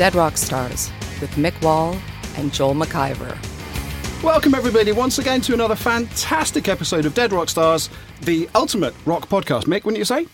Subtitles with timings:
[0.00, 1.94] Dead Rock Stars with Mick Wall
[2.38, 3.36] and Joel McIver.
[4.22, 7.90] Welcome, everybody, once again to another fantastic episode of Dead Rock Stars,
[8.22, 9.64] the ultimate rock podcast.
[9.64, 10.26] Mick, wouldn't you say?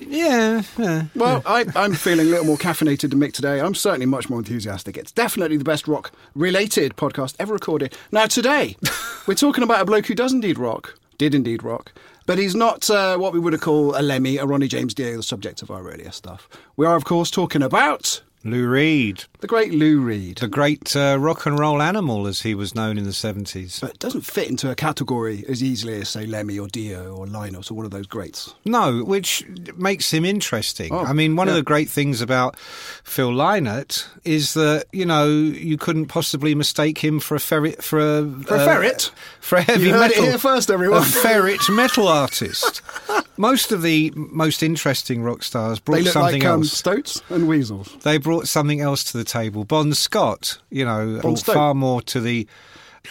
[0.00, 0.62] Yeah.
[0.76, 1.04] yeah.
[1.14, 3.60] Well, I, I'm feeling a little more caffeinated than Mick today.
[3.60, 4.96] I'm certainly much more enthusiastic.
[4.96, 7.96] It's definitely the best rock related podcast ever recorded.
[8.10, 8.76] Now, today,
[9.28, 11.92] we're talking about a bloke who does indeed rock, did indeed rock,
[12.26, 15.22] but he's not uh, what we would call a Lemmy, a Ronnie James Dio, the
[15.22, 16.48] subject of our earlier stuff.
[16.76, 20.38] We are, of course, talking about Lou Reed, the great Lou Reed.
[20.38, 23.78] the great uh, rock and roll animal, as he was known in the 70s.
[23.78, 27.26] But it doesn't fit into a category as easily as, say, Lemmy or Dio or
[27.26, 28.54] Lynott or one of those greats.
[28.64, 29.44] No, which
[29.76, 30.90] makes him interesting.
[30.94, 35.28] Oh, I mean, one of the great things about Phil Lynott is that you know
[35.28, 39.10] you couldn't possibly mistake him for a ferret for a For a ferret?
[39.40, 41.02] for a heavy You heard it here first, everyone.
[41.02, 42.80] a ferret metal artist.
[43.36, 46.72] Most of the most interesting rock stars brought something like um, else.
[46.72, 47.94] stoats and weasels.
[48.04, 49.64] they brought something else to the table.
[49.64, 51.54] Bon Scott, you know, oh, Stoke.
[51.54, 52.46] far more to the.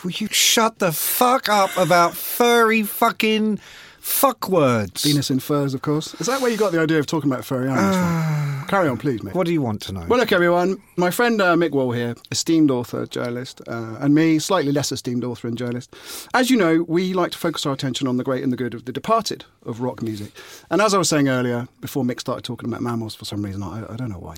[0.04, 3.60] Will you shut the fuck up about furry fucking
[4.04, 5.04] fuck words?
[5.04, 6.14] Venus in furs, of course.
[6.16, 8.68] Is that where you got the idea of talking about furry animals from?
[8.68, 9.34] Carry on, please, mate.
[9.34, 10.06] What do you want to know?
[10.08, 10.82] Well, look, everyone.
[10.98, 15.24] My friend uh, Mick Wall here, esteemed author, journalist, uh, and me, slightly less esteemed
[15.24, 15.96] author and journalist.
[16.34, 18.74] As you know, we like to focus our attention on the great and the good
[18.74, 20.32] of the departed of rock music.
[20.70, 23.64] And as I was saying earlier, before Mick started talking about mammals for some reason,
[23.64, 24.38] I, I don't know why.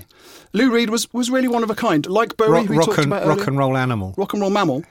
[0.54, 2.86] Lou Reed was, was really one of a kind, like Bowie, rock, who we rock
[2.88, 4.14] talked and, about rock and roll animal.
[4.18, 4.84] Rock and roll mammal.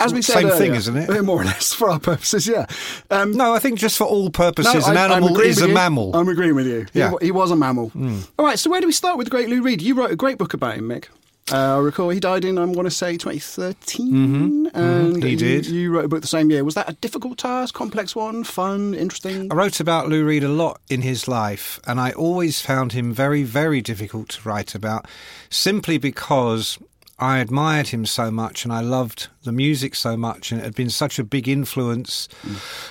[0.00, 1.22] As we said Same thing, isn't it?
[1.24, 2.66] More or less, for our purposes, yeah.
[3.10, 5.68] Um, No, I think just for all purposes, no, an I- I'm animal is a
[5.68, 5.74] you.
[5.74, 6.14] mammal.
[6.16, 6.86] I'm agreeing with you.
[6.94, 7.12] Yeah.
[7.12, 7.92] Wa- he was a mammal.
[8.38, 9.82] All right, so where do we start with the great Lou Reed?
[9.82, 11.06] You wrote a great book about him, Mick.
[11.52, 14.70] Uh, I recall he died in, I want to say, 2013.
[14.74, 15.66] And he you- did.
[15.66, 16.64] You wrote a book the same year.
[16.64, 19.52] Was that a difficult task, complex one, fun, interesting?
[19.52, 23.12] I wrote about Lou Reed a lot in his life, and I always found him
[23.12, 25.06] very, very difficult to write about,
[25.48, 26.78] simply because
[27.18, 30.74] I admired him so much and I loved the music so much, and it had
[30.74, 32.28] been such a big influence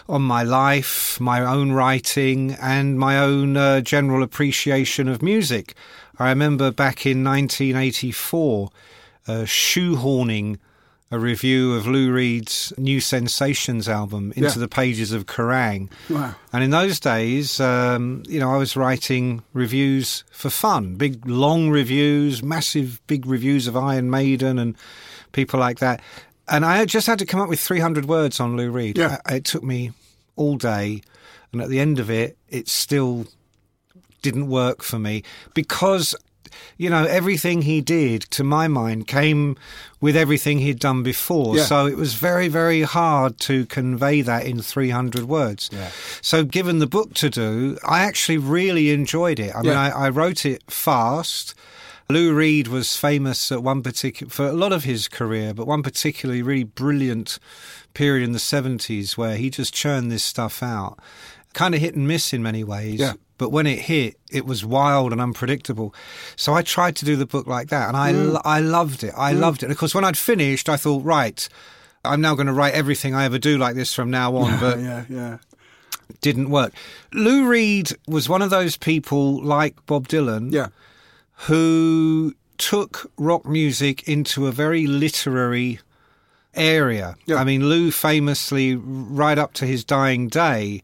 [0.10, 5.76] on my life, my own writing, and my own uh, general appreciation of music.
[6.18, 8.70] I remember back in 1984
[9.28, 10.58] uh, shoehorning
[11.12, 14.56] a review of Lou Reed's New Sensations album into Yeah.
[14.58, 15.90] the pages of Kerrang.
[16.10, 16.36] Wow.
[16.52, 21.70] And in those days, um, you know, I was writing reviews for fun, big, long
[21.70, 24.76] reviews, massive, big reviews of Iron Maiden and
[25.32, 26.02] people like that.
[26.48, 28.98] And I just had to come up with 300 words on Lou Reed.
[28.98, 29.18] Yeah.
[29.26, 29.92] I- It took me
[30.36, 31.02] all day.
[31.52, 33.28] And at the end of it, it still
[34.22, 35.22] didn't work for me
[35.54, 36.16] because
[36.78, 39.56] you know everything he did to my mind came
[40.02, 41.64] with everything he'd done before Yeah.
[41.64, 45.70] so it was very very hard to convey that in 300 words
[46.22, 50.10] so given the book to do i actually really enjoyed it i mean I, I
[50.10, 51.56] wrote it fast
[52.08, 55.82] Lou Reed was famous at one particular for a lot of his career, but one
[55.82, 57.40] particularly really brilliant
[57.96, 61.00] period in the seventies where he just churned this stuff out.
[61.54, 63.00] Kind of hit and miss in many ways.
[63.00, 63.14] Yeah.
[63.38, 65.94] But when it hit, it was wild and unpredictable.
[66.38, 68.42] So I tried to do the book like that, and I Mm.
[68.46, 69.14] I loved it.
[69.18, 69.70] I loved it.
[69.72, 71.48] Of course, when I'd finished, I thought, right,
[72.06, 74.60] I'm now going to write everything I ever do like this from now on.
[74.60, 75.38] But yeah, yeah.
[76.22, 76.72] didn't work.
[77.14, 80.68] Lou Reed was one of those people like Bob Dylan Yeah.
[81.48, 85.80] who took rock music into a very literary
[86.54, 87.16] area.
[87.26, 87.36] Yeah.
[87.38, 90.82] I mean, Lou famously, right up to his dying day,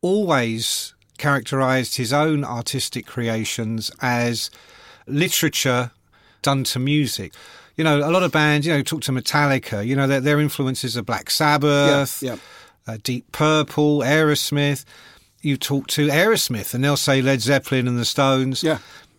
[0.00, 4.50] always characterized his own artistic creations as
[5.06, 5.92] literature
[6.42, 7.32] done to music.
[7.76, 10.40] You know, a lot of bands, you know, talk to Metallica, you know, their, their
[10.40, 12.32] influences are Black Sabbath, Yeah,
[12.86, 12.92] yeah.
[12.92, 14.84] uh, Deep Purple, Aerosmith.
[15.42, 18.64] You talk to Aerosmith and they'll say Led Zeppelin and the Stones.
[18.64, 18.78] Yeah.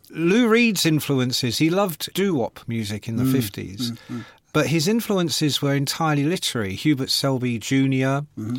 [0.10, 4.26] Lou Reed's influences, he loved doo wop music in the mm, 50s, mm, mm.
[4.52, 6.76] but his influences were entirely literary.
[6.76, 8.58] Hubert Selby junior mm-hmm.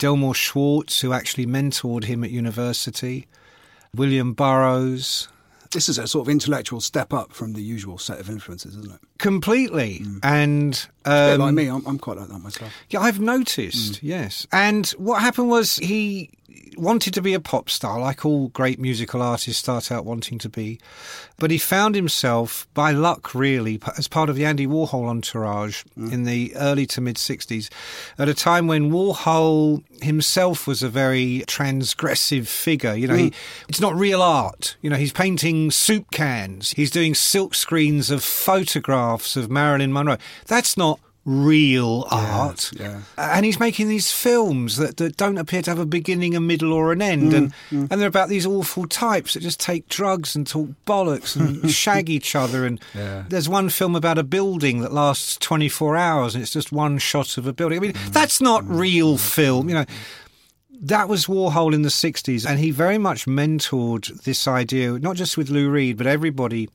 [0.00, 3.28] Delmore Schwartz, who actually mentored him at university,
[3.94, 5.28] William Burroughs.
[5.72, 8.92] This is a sort of intellectual step up from the usual set of influences, isn't
[8.92, 9.00] it?
[9.18, 10.02] Completely.
[10.22, 10.74] And.
[11.04, 12.72] A bit Um, like me, I'm, I'm quite like that myself.
[12.88, 14.46] Yeah, I've noticed, yes.
[14.50, 16.30] And what happened was he
[16.76, 20.48] wanted to be a pop star, like all great musical artists start out wanting to
[20.48, 20.80] be.
[21.38, 26.12] But he found himself, by luck really, as part of the Andy Warhol entourage mm.
[26.12, 27.70] in the early to mid 60s,
[28.18, 32.94] at a time when Warhol himself was a very transgressive figure.
[32.94, 33.34] You know, he, mm.
[33.68, 34.76] it's not real art.
[34.80, 40.18] You know, he's painting soup cans, he's doing silk screens of photographs of Marilyn Monroe.
[40.46, 42.70] That's not real art.
[42.74, 43.02] yeah.
[43.18, 46.72] And he's making these films that, that don't appear to have a beginning, a middle,
[46.72, 47.34] or an end.
[47.34, 47.88] and, mm, mm.
[47.90, 52.08] and they're about these awful types that just take drugs and talk bollocks and shag
[52.08, 52.64] each other.
[52.64, 56.98] And there's one film about a building that lasts 24 hours and it's just one
[56.98, 57.78] shot of a building.
[57.78, 58.12] I mean, mm.
[58.12, 59.86] that's not real film, you know.
[60.82, 65.36] That was Warhol in the 60s, and he very much mentored this idea, not just
[65.36, 66.70] with Lou Reed, but everybody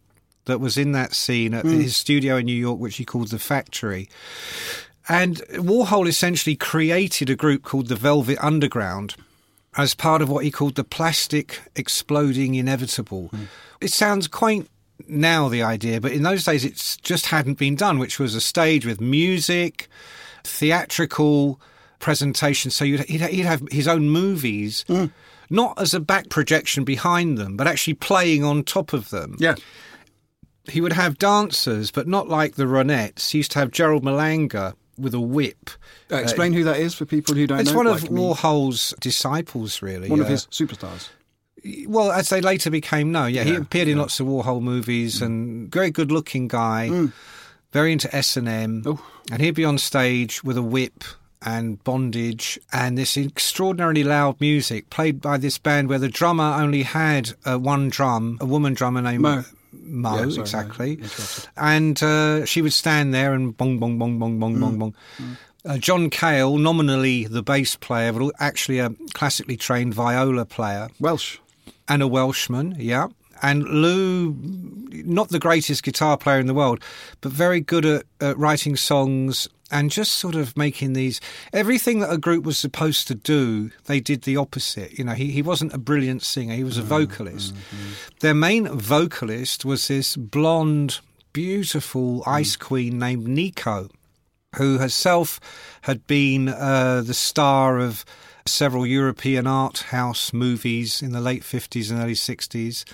[0.45, 1.79] that was in that scene at hmm.
[1.79, 4.09] his studio in New York, which he called The Factory.
[5.07, 9.15] And Warhol essentially created a group called the Velvet Underground
[9.77, 13.27] as part of what he called the plastic exploding inevitable.
[13.27, 13.43] Hmm.
[13.81, 14.69] It sounds quaint
[15.07, 18.41] now, the idea, but in those days it just hadn't been done, which was a
[18.41, 19.89] stage with music,
[20.43, 21.59] theatrical
[21.99, 22.71] presentation.
[22.71, 24.85] So you'd, he'd, he'd have his own movies.
[24.87, 25.05] Hmm.
[25.47, 29.53] Not as a back projection behind them, but actually playing on top of them Yeah.
[30.69, 33.31] He would have dancers, but not like the Ronettes.
[33.31, 35.69] He used to have Gerard Malanga with a whip.
[36.11, 37.77] Uh, explain who that is for people who don't It's know.
[37.77, 38.19] one of me.
[38.21, 40.09] Warhol's disciples, really.
[40.09, 41.09] one of Uh, his superstars.
[41.87, 45.21] Well, as they later became known, yeah, he Yeah, appeared in lots of Warhol movies
[45.21, 47.09] and very good-looking guy,
[47.73, 48.99] very into S and M, Oh.
[49.31, 51.03] and he'd be on stage with a whip
[51.41, 56.83] and bondage and this extraordinarily loud music played by this band where the drummer only
[56.83, 59.43] had uh, one drum, a woman drummer named Mo.
[59.83, 60.99] Mo, Yeah, sorry, exactly.
[61.57, 64.59] And uh, she would stand there and bong, bong, bong, bong, bong, Mm.
[64.61, 64.95] bong, bong.
[65.65, 71.37] Uh, John Cale, nominally the bass player, but actually a classically trained viola player Welsh.
[71.87, 73.07] and a Welshman, yeah.
[73.45, 74.35] And Lou,
[75.05, 76.81] not the greatest guitar player in the world,
[77.21, 81.21] but very good at, at writing songs and just sort of making these.
[81.53, 84.97] Everything that a group was supposed to do, they did the opposite.
[84.97, 86.89] You know, he, he wasn't a brilliant singer, he was a mm-hmm.
[86.89, 87.53] vocalist.
[87.53, 87.93] Mm-hmm.
[88.21, 91.01] Their main vocalist was this blonde,
[91.31, 92.27] beautiful mm.
[92.27, 93.89] ice queen named Nico
[94.55, 95.39] who herself
[95.81, 98.05] had been uh, the star of
[98.47, 102.85] several European art house movies in the late 50s and early 60s.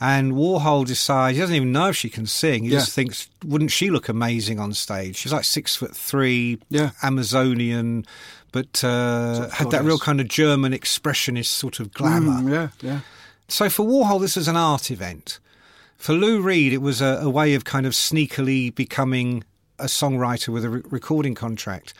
[0.00, 2.64] And Warhol decides, he doesn't even know if she can sing.
[2.64, 2.80] He Yeah.
[2.80, 5.16] just thinks, wouldn't she look amazing on stage?
[5.16, 6.90] She's like six foot three, Yeah.
[7.02, 8.04] Amazonian,
[8.52, 12.40] but uh, Sort of had that real kind of German expressionist sort of glamour.
[12.42, 13.00] Mm, yeah, yeah.
[13.48, 15.38] So for Warhol, this was an art event.
[15.98, 19.44] For Lou Reed, it was a, a way of kind of sneakily becoming
[19.78, 21.94] a songwriter with a re- recording contract.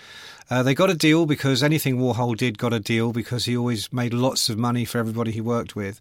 [0.51, 3.93] Uh, they got a deal because anything Warhol did got a deal because he always
[3.93, 6.01] made lots of money for everybody he worked with.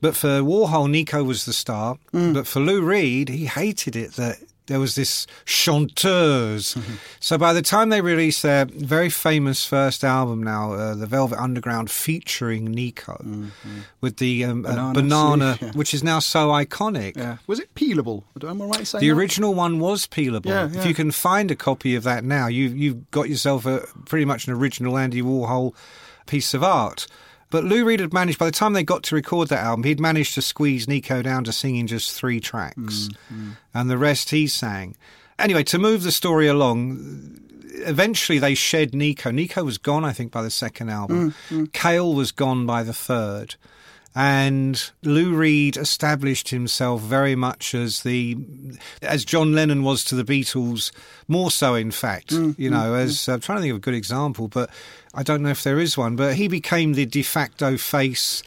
[0.00, 1.96] But for Warhol, Nico was the star.
[2.12, 6.76] But for Lou Reed, he hated it that there was this chanteuse.
[7.20, 11.38] So by the time they released their very famous first album now, uh, The Velvet
[11.38, 13.24] Underground, featuring Nico,
[14.00, 15.72] with the um, uh, Banana banana, yeah.
[15.72, 17.16] which is now so iconic.
[17.16, 17.38] Yeah.
[17.46, 18.24] Was it peelable?
[18.42, 19.16] Am I right saying The that?
[19.16, 20.46] original one was peelable.
[20.46, 23.86] Yeah, If you can find a copy of that now, you, you've got yourself a
[24.04, 25.74] pretty much an original Andy Warhol
[26.26, 27.06] piece of art.
[27.50, 30.00] But Lou Reed had managed, by the time they got to record that album, he'd
[30.00, 32.76] managed to squeeze Nico down to singing just three tracks.
[32.76, 33.56] Mm, mm.
[33.72, 34.96] And the rest he sang.
[35.38, 37.40] Anyway, to move the story along,
[37.74, 39.30] eventually they shed Nico.
[39.30, 41.34] Nico was gone, I think, by the second album.
[41.50, 43.54] Mm, Cale was gone by the third.
[44.18, 48.38] And Lou Reed established himself very much as the,
[49.02, 50.90] as John Lennon was to the Beatles,
[51.28, 52.32] more so in fact.
[52.56, 54.70] you know, as I'm trying to think of a good example, but
[55.16, 56.14] I don't know if there is one.
[56.14, 58.42] But he became the de facto face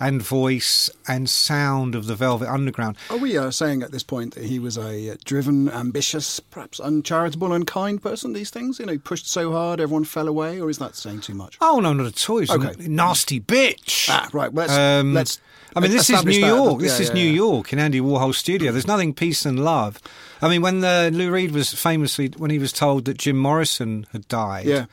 [0.00, 2.96] and voice and sound of the Velvet Underground.
[3.10, 6.80] Are we uh, saying at this point that he was a uh, driven, ambitious, perhaps
[6.80, 8.32] uncharitable, unkind person?
[8.32, 11.34] These things, you know, pushed so hard, everyone fell away, or is that saying too
[11.34, 11.58] much?
[11.60, 12.38] Oh no, not at all.
[12.38, 12.84] He's Okay.
[12.84, 14.08] a nasty bitch.
[14.10, 14.52] Ah, right.
[14.54, 15.40] Let's Um, let's.
[15.76, 16.46] I mean, this is New that.
[16.46, 16.80] York.
[16.80, 17.34] This is yeah, New yeah.
[17.34, 18.70] York in Andy Warhol's studio.
[18.70, 20.00] There's nothing peace and love.
[20.40, 24.06] I mean, when the, Lou Reed was famously when he was told that Jim Morrison
[24.12, 24.84] had died, Yeah.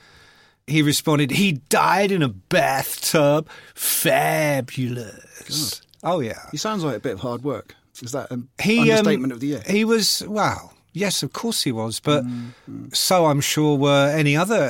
[0.67, 3.47] He responded, he died in a bathtub.
[3.75, 5.81] Fabulous.
[6.03, 6.39] Oh, yeah.
[6.51, 7.75] He sounds like a bit of hard work.
[8.01, 9.63] Is that an He, um, of the year?
[9.67, 14.35] He was, well, yes, of course he was, but Mm, so I'm sure were any
[14.35, 14.69] other.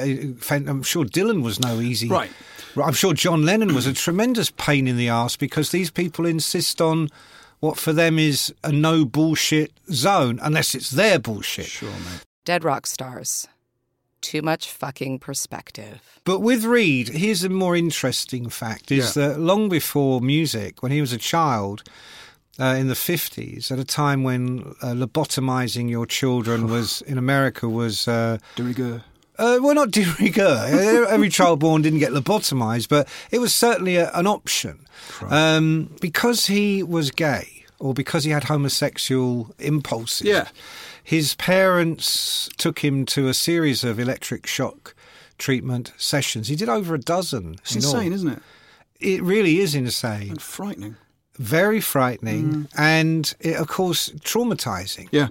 [0.52, 2.10] I'm sure Dylan was no easy.
[2.10, 2.32] Right.
[2.82, 6.82] I'm sure John Lennon was a tremendous pain in the ass because these people insist
[6.82, 7.10] on
[7.60, 11.68] what for them is a no bullshit zone, unless it's their bullshit.
[11.68, 12.24] Sure, mate.
[12.44, 13.48] Dead rock stars.
[14.22, 16.00] Too much fucking perspective.
[16.24, 19.30] But with Reed, here's a more interesting fact: is Yeah.
[19.30, 21.84] that long before music, when he was a child.
[22.60, 27.68] Uh, in the 50s, at a time when uh, lobotomizing your children was in America
[27.68, 29.02] was uh, De rigueur.
[29.40, 31.08] Uh, well, not de rigueur.
[31.10, 34.86] Every child born didn't get lobotomized, but it was certainly a, an option.
[35.30, 40.48] Um, because he was gay or because he had homosexual impulses, Yeah.
[41.12, 44.96] His parents took him to a series of electric shock
[45.38, 46.48] treatment sessions.
[46.48, 47.56] He did over a dozen.
[47.56, 47.96] It's in all.
[47.96, 48.42] insane, isn't it?
[49.02, 50.30] It really is insane.
[50.30, 50.96] And frightening.
[51.36, 52.68] Very frightening mm.
[52.78, 55.10] and, it, of course, traumatizing.
[55.12, 55.28] Yeah.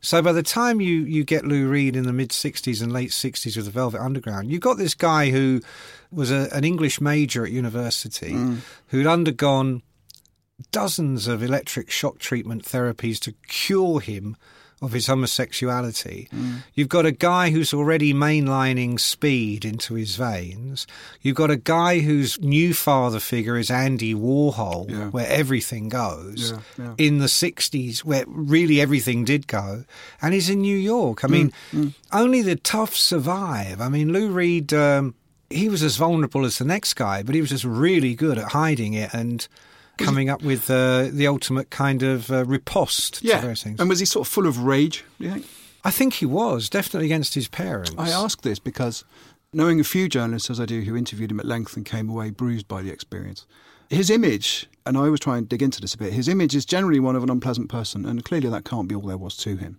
[0.00, 3.10] So by the time you, you get Lou Reed in the mid 60s and late
[3.10, 5.60] 60s with the Velvet Underground, you've got this guy who
[6.12, 8.58] was a, an English major at university mm.
[8.86, 9.82] who'd undergone
[10.70, 14.36] dozens of electric shock treatment therapies to cure him
[14.84, 16.28] of his homosexuality.
[16.32, 16.62] Mm.
[16.74, 20.86] You've got a guy who's already mainlining speed into his veins.
[21.22, 25.08] You've got a guy whose new father figure is Andy Warhol, Yeah.
[25.08, 26.52] where everything goes.
[26.52, 26.94] Yeah, yeah.
[26.98, 29.84] In the 60s, where really everything did go.
[30.20, 31.24] And he's in New York.
[31.24, 31.94] I mm, mean, mm.
[32.12, 33.80] only the tough survive.
[33.80, 35.14] I mean, Lou Reed, um,
[35.50, 38.52] he was as vulnerable as the next guy, but he was just really good at
[38.52, 39.46] hiding it and
[39.98, 43.40] coming up with uh, the ultimate kind of uh, riposte to Yeah.
[43.40, 43.80] various things.
[43.80, 45.46] And was he sort of full of rage, do you think?
[45.84, 47.92] I think he was definitely against his parents.
[47.98, 49.04] I ask this because
[49.52, 52.30] knowing a few journalists, as I do, who interviewed him at length and came away
[52.30, 53.46] bruised by the experience,
[53.90, 56.64] his image, and I always try and dig into this a bit, his image is
[56.64, 59.56] generally one of an unpleasant person, and clearly that can't be all there was to
[59.56, 59.78] him.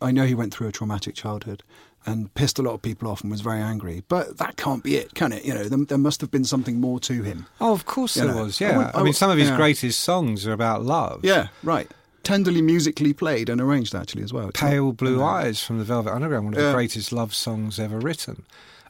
[0.00, 1.62] I know he went through a traumatic childhood
[2.06, 4.96] and pissed a lot of people off and was very angry, but that can't be
[4.96, 5.44] it, can it?
[5.44, 7.46] You know, there, there must have been something more to him.
[7.60, 8.60] Oh, of course there know, was.
[8.62, 9.56] I Yeah, would- I, I mean, would- some of his yeah.
[9.56, 11.20] greatest songs are about love.
[11.24, 11.90] Yeah, right.
[12.22, 14.48] Tenderly musically played and arranged, actually, as well.
[14.48, 15.22] It's not- Pale Blue.
[15.22, 16.68] Eyes from the Velvet Underground, one of Yeah.
[16.68, 18.44] the greatest love songs ever written.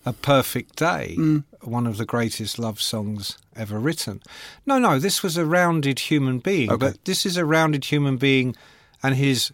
[0.04, 1.44] A Perfect Day, Mm.
[1.62, 4.22] one of the greatest love songs ever written.
[4.64, 6.78] No, no, this was a rounded human being, Okay.
[6.90, 8.54] but this is a rounded human being
[9.02, 9.50] and his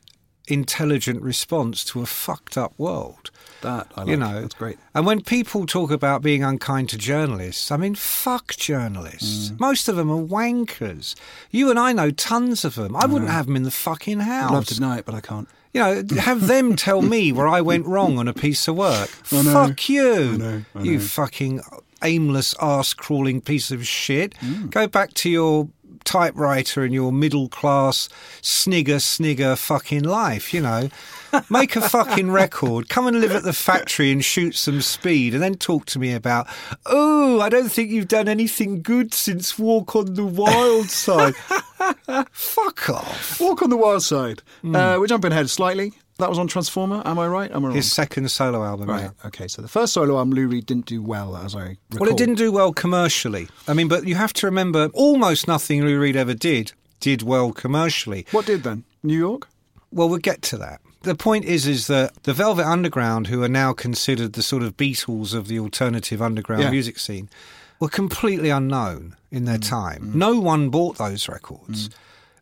[0.49, 3.31] intelligent response to a fucked up world.
[3.63, 4.11] That, I like.
[4.11, 4.79] you know, That's great.
[4.95, 9.51] And when people talk about being unkind to journalists, I mean, fuck journalists.
[9.51, 9.61] Mm.
[9.61, 11.15] Most of them are wankers.
[11.51, 12.95] You and I know tons of them.
[12.95, 14.51] I wouldn't have them in the fucking house.
[14.51, 15.49] I'd love to deny it, but I can't.
[15.73, 19.11] You know, have them tell me where I went wrong on a piece of work.
[19.33, 19.53] I know.
[19.53, 20.33] Fuck you.
[20.35, 21.63] I know, I You fucking
[22.03, 24.35] aimless ass crawling piece of shit.
[24.35, 24.71] Mm.
[24.71, 25.69] Go back to your
[26.05, 28.09] typewriter and your middle class
[28.41, 30.89] snigger snigger fucking life, you know.
[31.49, 35.43] Make a fucking record, come and live at the factory and shoot some speed, and
[35.43, 36.47] then talk to me about,
[36.87, 41.35] oh, I don't think you've done anything good since Walk on the Wild Side.
[42.33, 43.41] Fuck off.
[43.41, 44.43] Walk on the Wild Side.
[44.65, 45.93] Uh, we're jumping ahead slightly.
[46.19, 47.03] That was on Transformer.
[47.05, 47.51] Am I right?
[47.51, 47.77] Am I wrong?
[47.77, 49.03] His second solo album, right.
[49.05, 49.27] yeah.
[49.27, 49.49] Okay.
[49.49, 52.01] So the first solo album, Lou Reed didn't do well, as I recall.
[52.01, 53.49] Well, it didn't do well commercially.
[53.67, 57.53] I mean, but you have to remember, almost nothing Lou Reed ever did did well
[57.53, 58.27] commercially.
[58.31, 58.85] What did then?
[59.03, 59.49] New York.
[59.91, 60.81] Well, we'll get to that.
[61.03, 64.77] The point is, is that the Velvet Underground, who are now considered the sort of
[64.77, 66.71] Beatles of the alternative underground Yeah.
[66.71, 67.29] music scene,
[67.81, 69.47] were completely unknown in Mm.
[69.47, 70.13] their time.
[70.15, 71.91] No one bought those records.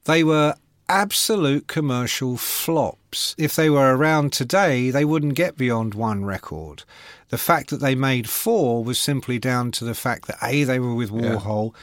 [0.04, 0.56] They were
[0.90, 3.34] absolute commercial flops.
[3.38, 6.82] If they were around today, they wouldn't get beyond one record.
[7.28, 10.80] The fact that they made four was simply down to the fact that A, they
[10.80, 11.74] were with Warhol.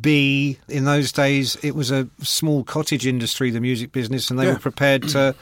[0.00, 4.46] B, in those days, it was a small cottage industry, the music business, and they
[4.46, 4.52] Yeah.
[4.54, 5.34] were prepared to,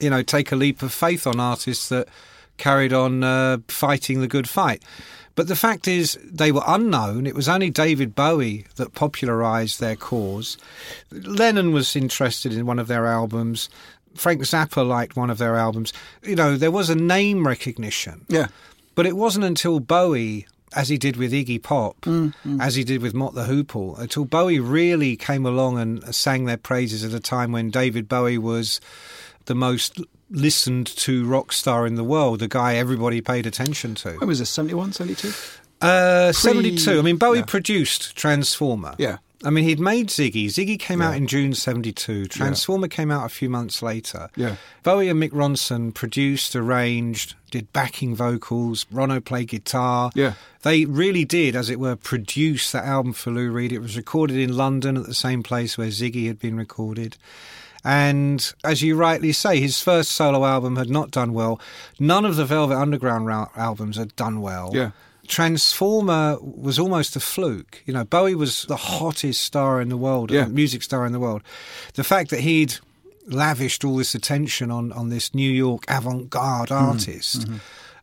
[0.00, 2.08] you know, take a leap of faith on artists that
[2.56, 4.82] carried on uh, fighting the good fight.
[5.36, 7.26] But the fact is, they were unknown.
[7.26, 10.56] It was only David Bowie that popularised their cause.
[11.12, 13.68] Lennon was interested in one of their albums.
[14.14, 15.92] Frank Zappa liked one of their albums.
[16.22, 18.24] You know, there was a name recognition.
[18.28, 18.48] Yeah.
[18.94, 23.02] But it wasn't until Bowie, as he did with Iggy Pop, Mm, as he did
[23.02, 27.20] with Mott the Hoople, until Bowie really came along and sang their praises at a
[27.20, 28.80] time when David Bowie was
[29.44, 34.12] the most listened to rock star in the world, the guy everybody paid attention to.
[34.18, 34.50] When was this?
[34.50, 35.32] 71, 72?
[35.80, 36.98] Uh, 72.
[36.98, 37.44] I mean, Bowie yeah.
[37.44, 38.94] produced Transformer.
[38.98, 39.18] Yeah.
[39.44, 40.46] I mean, he'd made Ziggy.
[40.46, 42.24] Ziggy came out in June 72.
[42.26, 44.30] Transformer came out a few months later.
[44.34, 44.56] Yeah.
[44.82, 48.86] Bowie and Mick Ronson produced, arranged, did backing vocals.
[48.86, 50.10] Ronno played guitar.
[50.14, 50.34] Yeah.
[50.62, 53.72] They really did, as it were, produce that album for Lou Reed.
[53.72, 57.18] It was recorded in London at the same place where Ziggy had been recorded.
[57.88, 61.60] And as you rightly say, his first solo album had not done well.
[62.00, 64.72] None of the Velvet Underground ra- albums had done well.
[64.74, 64.90] Yeah.
[65.28, 67.82] Transformer was almost a fluke.
[67.86, 70.46] You know, Bowie was the hottest star in the world, Yeah.
[70.46, 71.42] music star in the world.
[71.94, 72.74] The fact that he'd
[73.28, 76.88] lavished all this attention on, on this New York avant garde Mm-hmm.
[76.88, 77.46] artist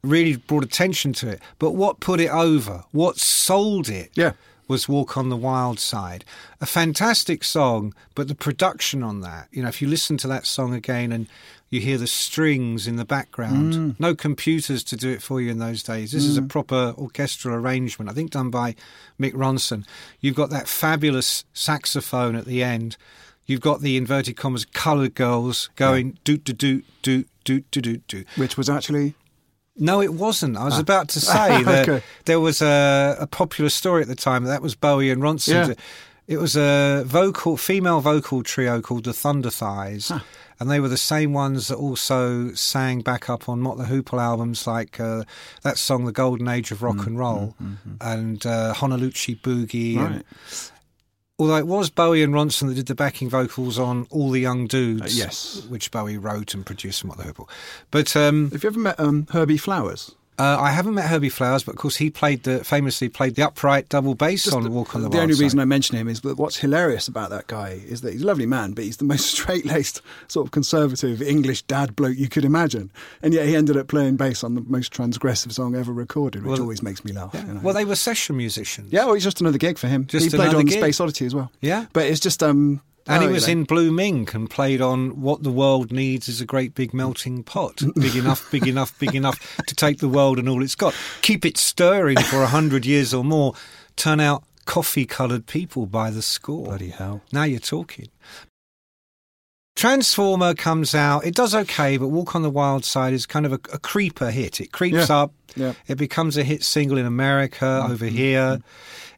[0.01, 1.41] really brought attention to it.
[1.59, 4.31] But what put it over, what sold it, Yeah
[4.67, 6.25] was Walk on the Wild Side.
[6.61, 10.45] A fantastic song, but the production on that, you know, if you listen to that
[10.45, 11.27] song again and
[11.69, 13.95] you hear the strings in the background, mm.
[13.99, 16.11] no computers to do it for you in those days.
[16.11, 16.29] This mm.
[16.29, 16.49] is a mm.
[16.49, 18.75] proper orchestral arrangement, I think done by
[19.19, 19.85] Mick Ronson.
[20.19, 22.95] You've got that fabulous saxophone at the end.
[23.45, 26.13] You've got the inverted commas coloured girls going yeah.
[26.23, 28.27] doot doot doot doot doot doot doot.
[28.35, 29.15] Which was actually
[29.75, 30.57] no, it wasn't.
[30.57, 32.05] I was about to say that Okay.
[32.25, 35.67] there was a, a popular story at the time that was Bowie and Ronson.
[35.69, 35.73] Yeah.
[36.25, 40.09] It was a vocal female vocal trio called the Thunder Thighs.
[40.59, 44.21] And they were the same ones that also sang back up on Mott the Hoople
[44.21, 45.23] albums like uh,
[45.63, 47.55] that song, The Golden Age of Mm, Rock and Roll,
[47.99, 49.97] and uh, Honaloochie Boogie.
[49.97, 50.71] and- Right.
[51.39, 54.67] Although it was Bowie and Ronson that did the backing vocals on All the Young
[54.67, 55.63] Dudes, Uh, yes.
[55.67, 57.49] which Bowie wrote and produced from Mott the Hoople.
[57.89, 60.11] But um, Have you ever met um, Herbie Flowers?
[60.39, 63.43] Uh, I haven't met Herbie Flowers, but of course he played the famously played the
[63.45, 66.07] upright double bass on the, Walk on the, the Wild only reason I mention him
[66.07, 68.97] is that what's hilarious about that guy is that he's a lovely man, but he's
[68.97, 73.55] the most straight-laced, sort of conservative English dad bloke you could imagine, and yet he
[73.55, 77.05] ended up playing bass on the most transgressive song ever recorded, which Well, always makes
[77.05, 77.33] me laugh.
[77.33, 77.59] you know.
[77.61, 78.91] Well, they were session musicians.
[78.91, 80.05] yeah, well, it's just another gig for him.
[80.07, 80.79] Just he played on gig.
[80.79, 81.51] Space Oddity as well.
[81.61, 81.85] Yeah.
[81.93, 83.61] but it's just um, And oh, he was you know.
[83.61, 87.43] in Blue Mink and played on What the World Needs is a Great Big Melting
[87.43, 87.81] Pot.
[87.95, 90.95] Big enough, big enough, big enough to take the world and all it's got.
[91.21, 93.55] Keep it stirring for a hundred years or more.
[93.97, 96.65] Turn out coffee coloured people by the score.
[96.65, 97.21] Bloody hell.
[97.33, 98.07] Now you're talking.
[99.75, 101.25] Transformer comes out.
[101.25, 104.29] It does okay, but Walk on the Wild Side is kind of a, a creeper
[104.29, 104.61] hit.
[104.61, 105.17] It creeps Yeah.
[105.17, 105.33] up.
[105.55, 105.73] Yeah.
[105.87, 108.59] It becomes a hit single in America over here.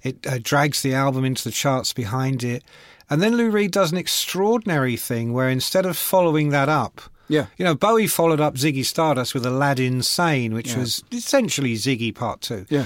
[0.01, 2.63] It uh, drags the album into the charts behind it.
[3.09, 7.47] And then Lou Reed does an extraordinary thing where instead of following that up, Yeah.
[7.57, 10.79] you know, Bowie followed up Ziggy Stardust with Aladdin Sane, which Yeah.
[10.79, 12.65] was essentially Ziggy Part 2.
[12.69, 12.85] Yeah.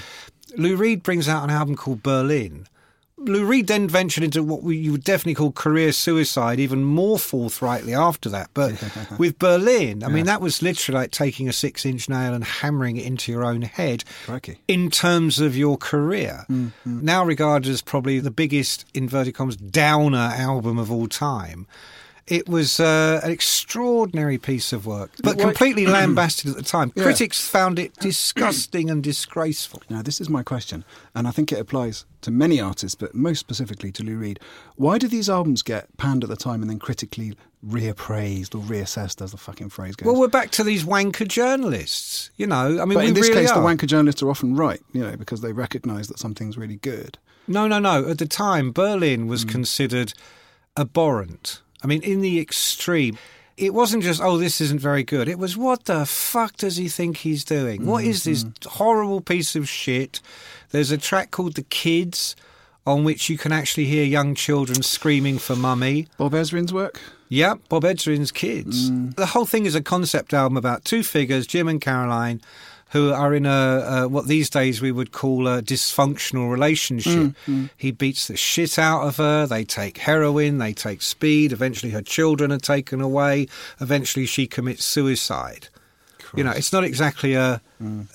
[0.58, 2.68] Lou Reed brings out an album called Berlin.
[3.22, 7.20] Lou Reed then ventured into what we, you would definitely call career suicide, even more
[7.20, 8.50] forthrightly after that.
[8.54, 8.82] But
[9.18, 12.98] with Berlin, I mean, that was literally like taking a six inch nail and hammering
[12.98, 14.60] it into your own head Crikey.
[14.68, 16.46] in terms of your career.
[16.50, 17.06] Mm-hmm.
[17.06, 21.68] Now regarded as probably the biggest, inverted commas, downer album of all time.
[22.30, 26.92] It was uh, an extraordinary piece of work, but completely lambasted at the time.
[26.96, 27.04] Yeah.
[27.04, 29.82] Critics found it disgusting and disgraceful.
[29.89, 33.39] Now, this is my question, and I think it applies to many artists, but most
[33.39, 34.39] specifically to Lou Reed.
[34.76, 39.22] Why do these albums get panned at the time and then critically reappraised or reassessed,
[39.24, 40.06] as the fucking phrase goes?
[40.06, 42.30] Well, we're back to these wanker journalists.
[42.38, 43.60] You know, I mean, but we in this really case, are.
[43.62, 47.18] the wanker journalists are often right, you know, because they recognise that something's really good.
[47.48, 48.08] No, no, no.
[48.08, 49.50] At the time, Berlin was Hmm.
[49.50, 50.13] considered
[50.78, 51.62] abhorrent.
[51.84, 53.18] I mean, in the extreme.
[53.58, 55.28] It wasn't just, oh, this isn't very good.
[55.28, 57.86] It was, what the fuck does he think he's doing?
[57.86, 58.70] What is this Mm-hmm.
[58.70, 60.22] horrible piece of shit?
[60.72, 62.38] There's a track called The Kids
[62.88, 66.08] on which you can actually hear young children screaming for mummy.
[66.18, 67.02] Bob Ezrin's work?
[67.28, 68.89] Yep, Bob Ezrin's kids.
[68.89, 69.15] Mm.
[69.15, 72.42] The whole thing is a concept album about two figures, Jim and Caroline,
[72.91, 77.34] who are in a uh, what these days we would call a dysfunctional relationship.
[77.47, 79.45] Mm, He beats the shit out of her.
[79.45, 80.58] They take heroin.
[80.58, 81.52] They take speed.
[81.52, 83.47] Eventually, her children are taken away.
[83.80, 85.67] Eventually, she commits suicide.
[86.36, 87.60] You know, it's not exactly a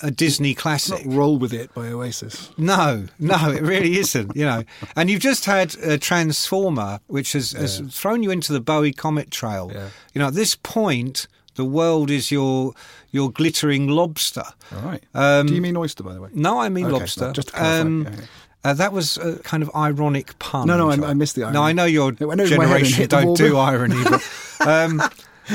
[0.02, 1.04] a Disney classic.
[1.04, 2.50] not Roll With It by Oasis.
[2.56, 4.36] No, no, it really isn't.
[4.36, 4.62] You know,
[4.94, 9.30] and you've just had a Transformer, which has, has thrown you into the Bowie comet
[9.32, 9.70] trail.
[9.74, 9.88] Yeah.
[10.12, 12.72] You know, at this point, the world is your
[13.10, 14.44] your glittering lobster.
[14.74, 15.02] All right.
[15.14, 16.30] Um, Do you mean oyster, by the way?
[16.34, 17.26] No, I mean Okay, lobster.
[17.26, 18.70] no, just Um, yeah, yeah.
[18.70, 20.66] uh, that was a kind of ironic pun.
[20.66, 21.58] No, no, I- I missed the No, irony.
[21.58, 24.22] I know your It went over my head and generation don't do irony, but
[24.66, 25.02] um,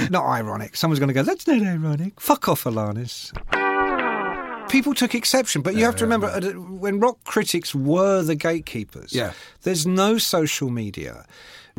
[0.10, 0.76] not ironic.
[0.78, 2.20] Someone's going to go, that's not ironic.
[2.22, 3.32] Fuck off, Alanis.
[4.70, 5.62] people took exception.
[5.62, 9.32] But you have to remember, uh, when rock critics were the gatekeepers, Yeah.
[9.64, 11.26] there's no social media.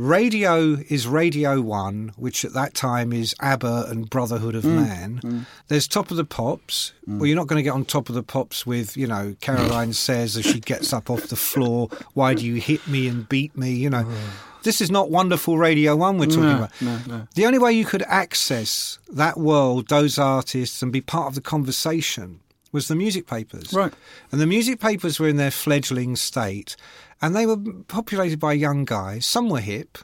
[0.05, 4.59] Radio is Radio 1, which at that time is ABBA and Brotherhood Mm.
[4.59, 5.21] of Man.
[5.23, 5.47] Mm.
[5.69, 6.93] There's Top of the Pops.
[7.07, 7.19] Mm.
[7.19, 9.93] Well, you're not going to get on Top of the Pops with, you know, Caroline
[10.09, 13.55] says as she gets up off the floor, Why do you hit me and beat
[13.59, 13.73] me?
[13.73, 14.17] You know, mm.
[14.63, 16.81] this is not wonderful Radio 1 we're talking No, about.
[16.81, 17.29] no, no.
[17.35, 21.43] The only way you could access that world, those artists, and be part of the
[21.43, 22.41] conversation
[22.73, 23.75] was the music papers.
[23.75, 23.93] Right.
[24.33, 26.75] And the music papers were in their fledgling state,
[27.23, 29.27] and they were populated by young guys.
[29.27, 29.99] Some were hip,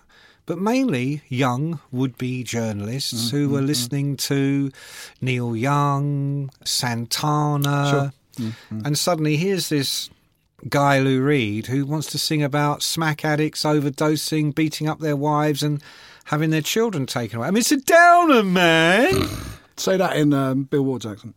[0.44, 3.66] but mainly young would be journalists mm, who mm, were mm.
[3.66, 4.70] listening to
[5.20, 8.12] Neil Young, Santana.
[8.84, 10.10] And suddenly here's this
[10.68, 15.62] guy, Lou Reed, who wants to sing about smack addicts overdosing, beating up their wives,
[15.62, 15.82] and
[16.26, 17.48] having their children taken away.
[17.48, 19.28] I mean, it's a downer, man.
[19.76, 21.34] Say that in um, Bill Ward's accent.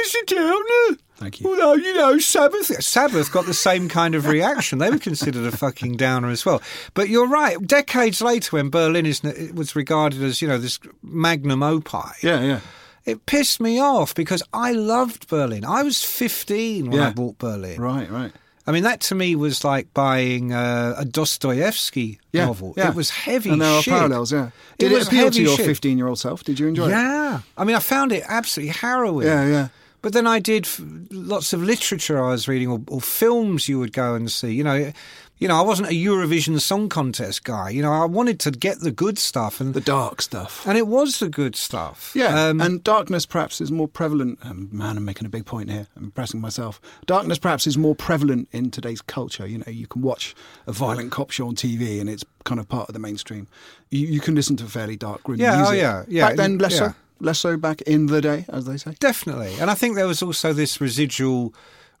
[0.00, 0.98] It's a downer.
[1.16, 1.50] Thank you.
[1.50, 4.78] Although, you know, Sabbath Sabbath got the same kind of reaction.
[4.78, 6.62] They were considered a fucking downer as well.
[6.94, 7.60] But you're right.
[7.66, 12.60] Decades later, when Berlin is, was regarded as, you know, this magnum opus, Yeah, yeah.
[13.04, 15.64] it pissed me off because I loved Berlin.
[15.64, 17.80] I was 15 when I bought Berlin.
[17.80, 18.32] Right, right.
[18.64, 22.74] I mean, that to me was like buying uh, a Dostoevsky Yeah, novel.
[22.76, 22.90] yeah.
[22.90, 23.94] It was heavy And there are shit.
[23.94, 24.50] parallels, yeah.
[24.78, 26.44] Did It it, appeal to your 15 year old self?
[26.44, 26.90] Did you enjoy it?
[26.90, 27.40] Yeah.
[27.56, 29.26] I mean, I found it absolutely harrowing.
[29.26, 29.68] Yeah, yeah.
[30.02, 30.80] But then I did f-
[31.10, 34.52] lots of literature I was reading, or, or films you would go and see.
[34.52, 34.92] You know,
[35.38, 37.70] you know, I wasn't a Eurovision Song Contest guy.
[37.70, 40.64] You know, I wanted to get the good stuff, and The dark stuff.
[40.66, 42.12] and it was the good stuff.
[42.14, 44.38] Yeah, Um, and darkness perhaps is more prevalent.
[44.42, 45.86] Um, man, I'm making a big point here.
[45.96, 46.80] I'm impressing myself.
[47.06, 49.46] Darkness perhaps is more prevalent in today's culture.
[49.46, 50.34] You know, you can watch
[50.68, 53.46] a violent cop show on TV, and it's kind of part of the mainstream.
[53.90, 55.78] You, you can listen to fairly dark, gritty Yeah, oh, music.
[55.80, 56.88] yeah, yeah, Back then, less yeah.
[56.90, 56.94] so.
[57.20, 58.94] Less so back in the day, as they say.
[59.00, 59.54] Definitely.
[59.60, 61.52] And I think there was also this residual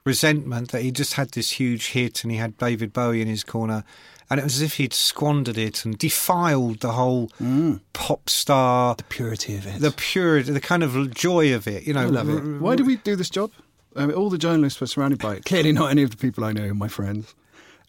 [0.04, 3.44] resentment that he just had this huge hit and he had David Bowie in his
[3.44, 3.84] corner.
[4.30, 7.80] And it was as if he'd squandered it and defiled the whole mm.
[7.94, 9.80] pop star, The Purity of it.
[9.80, 11.84] the purity, the kind of joy of it.
[11.84, 12.60] You know, I love it.
[12.60, 13.50] Why do we do this job?
[13.96, 15.44] I mean, all the journalists were surrounded by it.
[15.46, 17.34] Clearly, not any of the people I know, my friends.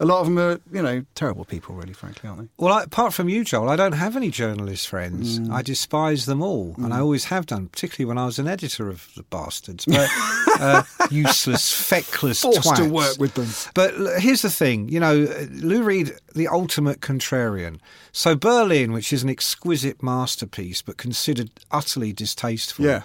[0.02, 2.48] A lot of them are, you know, terrible people, really, frankly, aren't they?
[2.58, 5.40] Well, I, apart from you, Joel, I don't have any journalist friends.
[5.40, 5.52] Mm.
[5.52, 8.88] I despise them all, and I always have done, particularly when I was an editor
[8.88, 9.84] of the bastards.
[9.84, 10.10] But
[10.60, 13.50] uh, useless, feckless Forced to work with them.
[13.74, 17.80] But here's the thing, you know, Lou Reed, the ultimate contrarian.
[18.14, 22.86] So Berlin, which is an exquisite masterpiece, but considered utterly distasteful.
[22.86, 23.02] Yeah.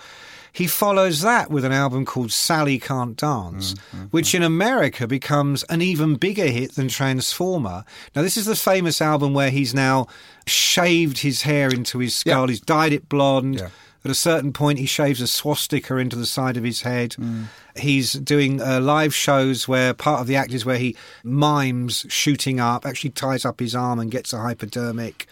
[0.54, 3.74] He follows that with an album called Sally Can't Dance,
[4.12, 7.84] which in America becomes an even bigger hit than Transformer.
[8.14, 10.06] Now, this is the famous album where he's now
[10.46, 12.52] shaved his hair into his skull, Yeah.
[12.52, 13.56] he's dyed it blonde.
[13.56, 13.68] Yeah.
[14.04, 17.16] At a certain point, he shaves a swastika into the side of his head.
[17.18, 17.46] Mm.
[17.74, 22.60] He's doing uh, live shows where part of the act is where he mimes shooting
[22.60, 25.26] up, actually ties up his arm and gets a hypodermic.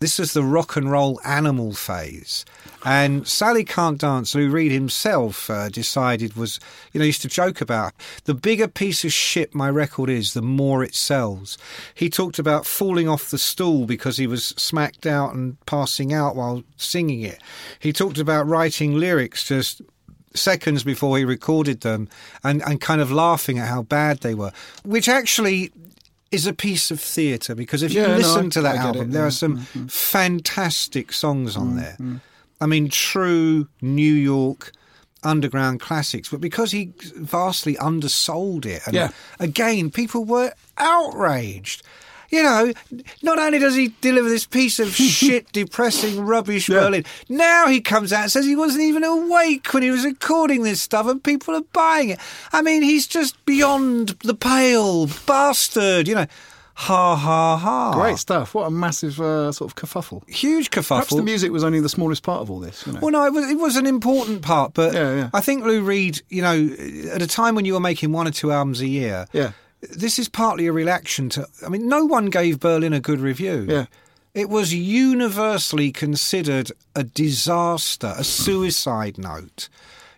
[0.00, 2.44] This was the rock and roll animal phase.
[2.84, 6.60] And Sally Can't Dance, Lou Reed himself uh, decided was,
[6.92, 7.92] you know, used to joke about
[8.24, 11.58] the bigger piece of shit my record is, the more it sells.
[11.94, 16.36] He talked about falling off the stool because he was smacked out and passing out
[16.36, 17.42] while singing it.
[17.80, 19.82] He talked about writing lyrics just
[20.34, 22.08] seconds before he recorded them
[22.44, 24.52] and, and kind of laughing at how bad they were,
[24.84, 25.72] which actually
[26.30, 29.02] is a piece of theatre because if you Yeah, no, listen I- to that album,
[29.08, 29.28] it, there yeah.
[29.28, 29.56] are some
[29.88, 31.96] fantastic songs on there.
[32.60, 34.72] I mean, true New York
[35.22, 39.10] underground classics, but because he vastly undersold it, and Yeah.
[39.40, 41.82] again, people were outraged.
[42.30, 42.72] You know,
[43.22, 46.80] not only does he deliver this piece of shit, depressing rubbish Yeah.
[46.80, 50.62] Berlin, now he comes out and says he wasn't even awake when he was recording
[50.62, 52.18] this stuff and people are buying it.
[52.52, 56.26] I mean, he's just beyond the pale, bastard, you know.
[56.80, 57.92] Ha ha ha.
[57.92, 58.54] Great stuff.
[58.54, 60.22] What a massive uh, sort of kerfuffle.
[60.28, 60.88] Huge kerfuffle.
[60.88, 62.86] Perhaps the music was only the smallest part of all this.
[62.86, 63.00] You know?
[63.02, 65.30] Well, no, it was, it was an important part, but Yeah, yeah.
[65.34, 66.54] I think Lou Reed, you know,
[67.12, 69.52] at a time when you were making one or two albums a year, Yeah.
[69.80, 71.46] This is partly a reaction to.
[71.64, 73.66] I mean, no one gave Berlin a good review.
[73.68, 73.86] Yeah.
[74.34, 79.68] It was universally considered a disaster, a suicide note.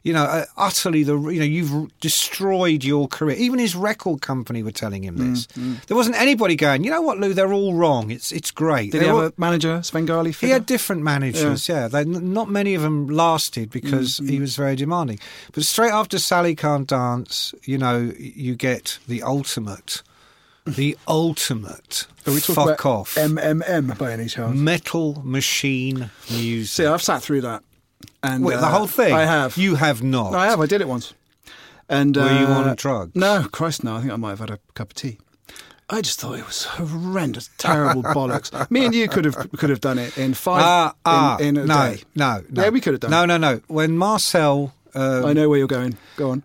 [0.03, 3.37] You know, uh, utterly the you know you've destroyed your career.
[3.37, 5.47] Even his record company were telling him this.
[5.49, 7.35] Mm, There wasn't anybody going, you know what, Lou?
[7.35, 8.11] They're all wrong.
[8.11, 8.93] It's it's great.
[8.93, 11.87] Did he They're have all- a manager, Svengali he had different managers, yeah.
[11.87, 15.19] They, not many of them lasted because he was very demanding.
[15.53, 20.03] But straight after Sally Can't Dance, you know, you get the ultimate,
[20.67, 24.57] the ultimate Are we fuck off MMM by any chance?
[24.59, 26.69] metal machine music.
[26.73, 27.63] See, I've sat through that.
[28.23, 29.13] And Wait, the uh, whole thing?
[29.13, 29.57] I have.
[29.57, 30.35] You have not.
[30.35, 30.61] I have.
[30.61, 31.15] I did it once.
[31.89, 33.17] And Were you uh, on drugs?
[33.17, 33.97] No, Christ, no.
[33.97, 35.19] I think I might have had a cup of tea.
[35.89, 38.71] I just thought it was horrendous, terrible bollocks.
[38.71, 41.65] Me and you could have could have done it in five Ah, ah, in, in
[41.65, 42.03] a no, day.
[42.15, 42.63] no, no.
[42.63, 43.11] Yeah, we could have done.
[43.11, 43.27] No, it.
[43.27, 43.61] no, no.
[43.67, 45.97] When Marcel uh, I know where you're going.
[46.17, 46.45] Go on.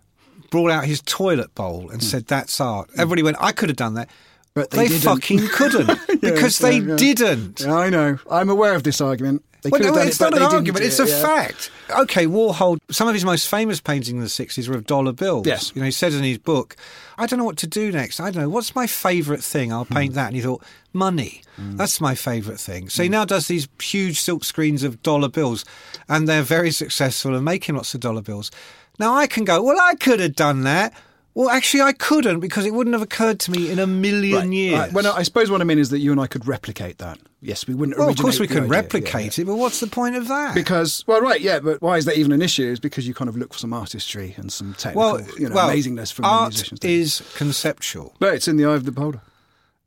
[0.50, 3.94] brought out his toilet bowl and said, "That's art," everybody went, "I could have done
[3.94, 4.10] that."
[4.54, 5.02] But they didn't.
[5.02, 6.96] fucking couldn't because they yeah, yeah.
[6.96, 7.60] didn't.
[7.60, 8.18] Yeah, I know.
[8.30, 9.44] I'm aware of this argument.
[9.70, 11.22] Well, no, it's it, not an argument; it's it, a yeah.
[11.22, 11.70] fact.
[11.90, 12.78] Okay, Warhol.
[12.90, 15.46] Some of his most famous paintings in the '60s were of dollar bills.
[15.46, 15.72] Yes.
[15.74, 16.76] you know, he said in his book,
[17.18, 18.20] "I don't know what to do next.
[18.20, 19.72] I don't know what's my favourite thing.
[19.72, 20.16] I'll paint Hmm.
[20.16, 21.42] that." And he thought, "Money.
[21.58, 25.64] That's my favourite thing." So he now does these huge silk screens of dollar bills,
[26.08, 28.50] and they're very successful and making lots of dollar bills.
[28.98, 30.92] Now I can go, "Well, I could have done that."
[31.36, 34.48] Well, actually, I couldn't because it wouldn't have occurred to me in a million Right,
[34.50, 34.78] years.
[34.78, 34.92] right.
[34.94, 37.18] Well, I suppose what I mean is that you and I could replicate that.
[37.42, 37.98] Yes, we wouldn't.
[37.98, 38.82] Well, of course we originate the can idea.
[38.82, 40.54] replicate Yeah, it, but what's the point of that?
[40.54, 42.64] Because, well, right, yeah, but why is that even an issue?
[42.64, 45.54] Is because you kind of look for some artistry and some technical, well, you know,
[45.54, 46.80] well, amazingness from the art musicians.
[46.82, 49.20] is conceptual, but it's in the eye of the beholder.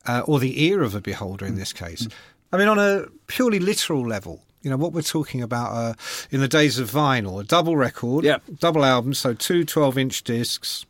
[0.05, 2.07] uh, or the ear of a beholder in this case.
[2.53, 5.93] I mean, on a purely literal level, you know, what we're talking about uh,
[6.29, 8.38] in the days of vinyl, a double record, Yeah.
[8.59, 10.85] double album, so two 12 inch discs,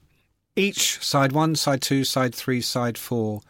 [0.55, 3.41] each side one, side two, side three, side four,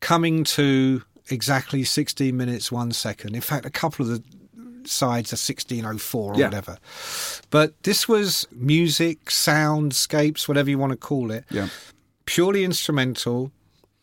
[0.00, 3.34] coming to exactly 16 minutes, one second.
[3.34, 6.46] In fact, a couple of the sides are 1604 or Yeah.
[6.46, 6.78] whatever.
[7.50, 11.68] But this was music, soundscapes, whatever you want to call it Yeah.
[12.24, 13.52] purely instrumental,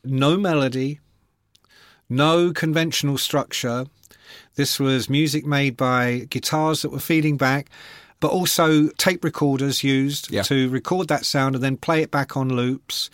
[0.03, 0.99] no melody,
[2.09, 3.87] no conventional structure.
[4.55, 7.69] This was music made by guitars that were feeding back,
[8.19, 10.41] but also tape recorders used Yeah.
[10.43, 13.09] to record that sound and then play it back on loops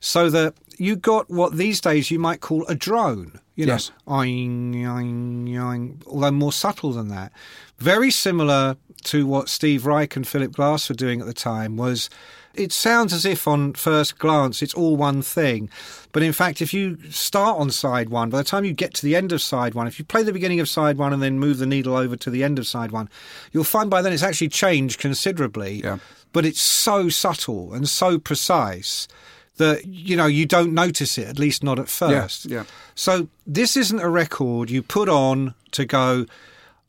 [0.00, 3.40] so that you got what these days you might call a drone.
[3.56, 3.90] You know, Yes.
[4.06, 7.32] oing, oing, oing, although more subtle than that.
[7.78, 12.10] Very similar to what Steve Reich and Philip Glass were doing at the time was
[12.58, 15.68] it sounds as if on first glance it's all one thing.
[16.12, 19.02] But in fact, if you start on side one, by the time you get to
[19.02, 21.38] the end of side one, if you play the beginning of side one and then
[21.38, 23.08] move the needle over to the end of side one,
[23.52, 25.82] you'll find by then it's actually changed considerably.
[25.82, 25.98] Yeah.
[26.32, 29.08] But it's so subtle and so precise
[29.56, 32.46] that, you know, you don't notice it, at least not at first.
[32.46, 32.64] yeah.
[32.94, 36.26] So this isn't a record you put on to go,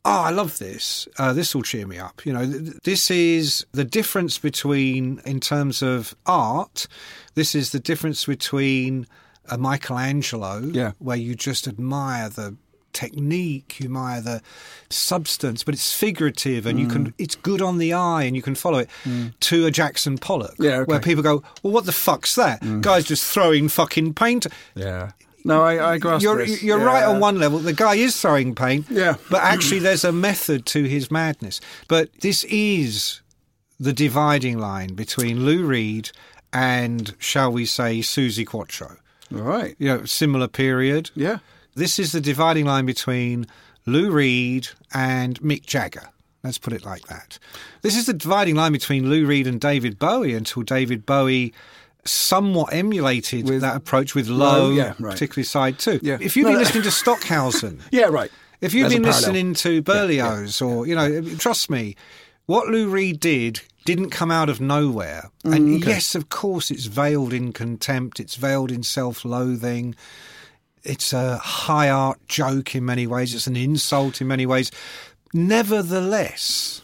[0.04, 1.06] oh, I love this.
[1.18, 2.24] Uh, this will cheer me up.
[2.24, 6.86] You know, th- th- this is the difference between, in terms of art,
[7.34, 9.06] this is the difference between
[9.50, 10.92] a Michelangelo, Yeah.
[10.98, 12.56] where you just admire the
[12.94, 14.42] technique, you admire the
[14.90, 16.90] substance, but it's figurative and you Mm.
[16.92, 18.88] can, it's good on the eye and you can follow it,
[19.40, 20.84] to a Jackson Pollock, Yeah, okay.
[20.84, 22.60] where people go, well, what the fuck's that?
[22.80, 24.46] Guy's just throwing fucking paint.
[24.74, 25.10] Yeah.
[25.44, 26.62] No, I, I grasp You're, this.
[26.62, 26.84] you're Yeah.
[26.84, 27.58] right on one level.
[27.58, 28.86] The guy is throwing paint.
[28.90, 29.14] Yeah.
[29.30, 31.60] But actually, there's a method to his madness.
[31.86, 33.20] But this is
[33.80, 36.10] the dividing line between Lou Reed
[36.52, 38.96] and, shall we say, Suzi Quatro.
[39.34, 39.76] All right.
[39.78, 41.10] You know, similar period.
[41.14, 41.38] Yeah.
[41.74, 43.46] This is the dividing line between
[43.86, 46.08] Lou Reed and Mick Jagger.
[46.42, 47.38] Let's put it like that.
[47.82, 51.52] This is the dividing line between Lou Reed and David Bowie until David Bowie
[52.04, 55.12] somewhat emulated With that approach with Low, yeah, right.
[55.12, 56.00] particularly side two.
[56.02, 56.18] Yeah.
[56.20, 56.60] If you've No, been no.
[56.60, 58.30] listening to Stockhausen, Yeah, right.
[58.60, 61.96] if you've been listening to Berlioz, or you know, trust me,
[62.46, 65.30] what Lou Reed did didn't come out of nowhere.
[65.44, 68.20] Mm, and yes, of course, it's veiled in contempt.
[68.20, 69.94] It's veiled in self-loathing.
[70.84, 73.34] It's a high art joke in many ways.
[73.34, 74.70] It's an insult in many ways.
[75.34, 76.82] Nevertheless,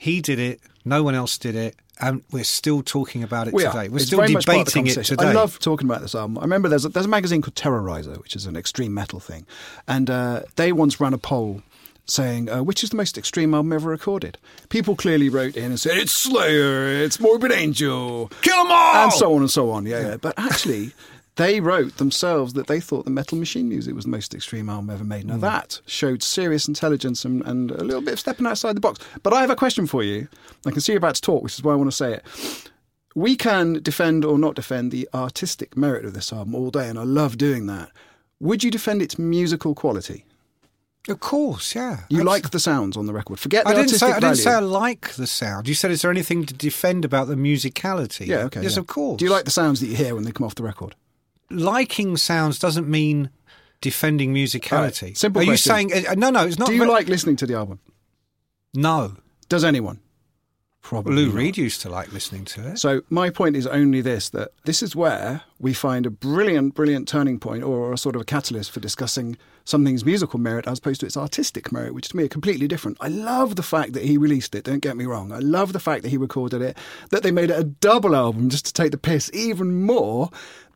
[0.00, 0.60] he did it.
[0.84, 1.76] No one else did it.
[2.00, 3.86] And we're still talking about it We today.
[3.86, 3.90] are.
[3.90, 5.26] We're It's still very much part of the debating it today.
[5.26, 6.38] I love talking about this album.
[6.38, 9.46] I remember there's a, there's a magazine called Terrorizer, which is an extreme metal thing,
[9.86, 11.62] and uh, they once ran a poll
[12.06, 14.38] saying uh, which is the most extreme album ever recorded.
[14.70, 18.94] People clearly wrote in and said it's Slayer, it's Morbid Angel, Kill 'em all!
[19.04, 19.84] and so on and so on.
[19.84, 20.16] Yeah, yeah.
[20.16, 20.92] But actually.
[21.36, 24.90] They wrote themselves that they thought the Metal Machine music was the most extreme album
[24.90, 25.26] ever made.
[25.26, 25.40] Now Hmm.
[25.40, 28.98] that showed serious intelligence and, and a little bit of stepping outside the box.
[29.22, 30.28] But I have a question for you.
[30.66, 32.24] I can see you're about to talk, which is why I want to say it
[33.14, 36.98] we can defend or not defend the artistic merit of this album all day, and
[36.98, 37.90] I love doing that.
[38.38, 40.24] Would you defend its musical quality?
[41.08, 42.00] Of course, yeah.
[42.08, 43.40] You like the sounds on the record.
[43.40, 45.66] Forget the I didn't artistic say I didn't say I like the sound.
[45.66, 48.26] You said, is there anything to defend about the musicality?
[48.26, 48.62] yeah, okay.
[48.62, 48.80] Yes, yeah.
[48.80, 49.18] of course.
[49.18, 50.94] Do you like the sounds that you hear when they come off the record?
[51.50, 52.58] Liking sounds?
[52.58, 53.30] Doesn't mean
[53.80, 55.02] defending musicality.
[55.02, 55.80] Right, simple Are question.
[55.80, 56.30] you saying uh, no?
[56.30, 56.68] No, it's not.
[56.68, 57.80] Do you like listening to the album?
[58.74, 59.16] No,
[59.48, 60.00] Does anyone?
[60.82, 61.34] Probably Lou not.
[61.34, 62.78] Reed used to like listening to it.
[62.78, 67.06] So my point is only this: that this is where we find a brilliant, brilliant
[67.06, 71.00] turning point, or a sort of a catalyst for discussing something's musical merit as opposed
[71.00, 72.96] to its artistic merit, which to me are completely different.
[73.00, 74.64] I love the fact that he released it.
[74.64, 75.32] Don't get me wrong.
[75.32, 76.78] I love the fact that he recorded it,
[77.10, 80.30] that they made it a double album just to take the piss even more.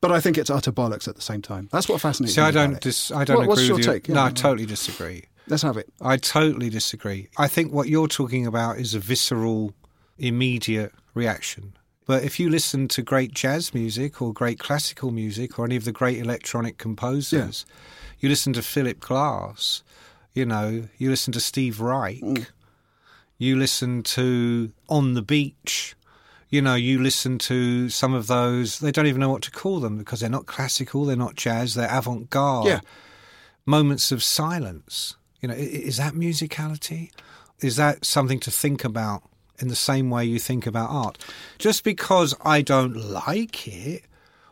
[0.05, 1.71] But I think it's utter bollocks at the same time.
[1.73, 2.47] That's what fascinates See, me.
[2.47, 3.85] I don't dis- I don't What- agree what's with your you.
[3.85, 4.09] take?
[4.11, 4.25] no, Yeah.
[4.27, 5.25] I totally disagree.
[5.47, 5.89] Let's have it.
[5.99, 7.29] I totally disagree.
[7.39, 9.73] I think what you're talking about is a visceral,
[10.19, 11.73] immediate reaction.
[12.07, 15.85] But if you listen to great jazz music or great classical music or any of
[15.87, 17.65] the great electronic composers,
[18.21, 19.83] you listen to Philip Glass,
[20.35, 22.47] you know, you listen to Steve Reich, Mm.
[23.39, 25.95] you listen to On the Beach,
[26.55, 29.81] you know, you listen to some of those, they don't even know what to call
[29.81, 32.81] them because they're not classical, they're not jazz, they're avant garde Yeah.
[33.67, 35.17] moments of silence.
[35.41, 37.11] You know, is that musicality?
[37.61, 39.25] Is that something to think about
[39.59, 41.19] in the same way you think about art?
[41.59, 44.05] Just because I don't like it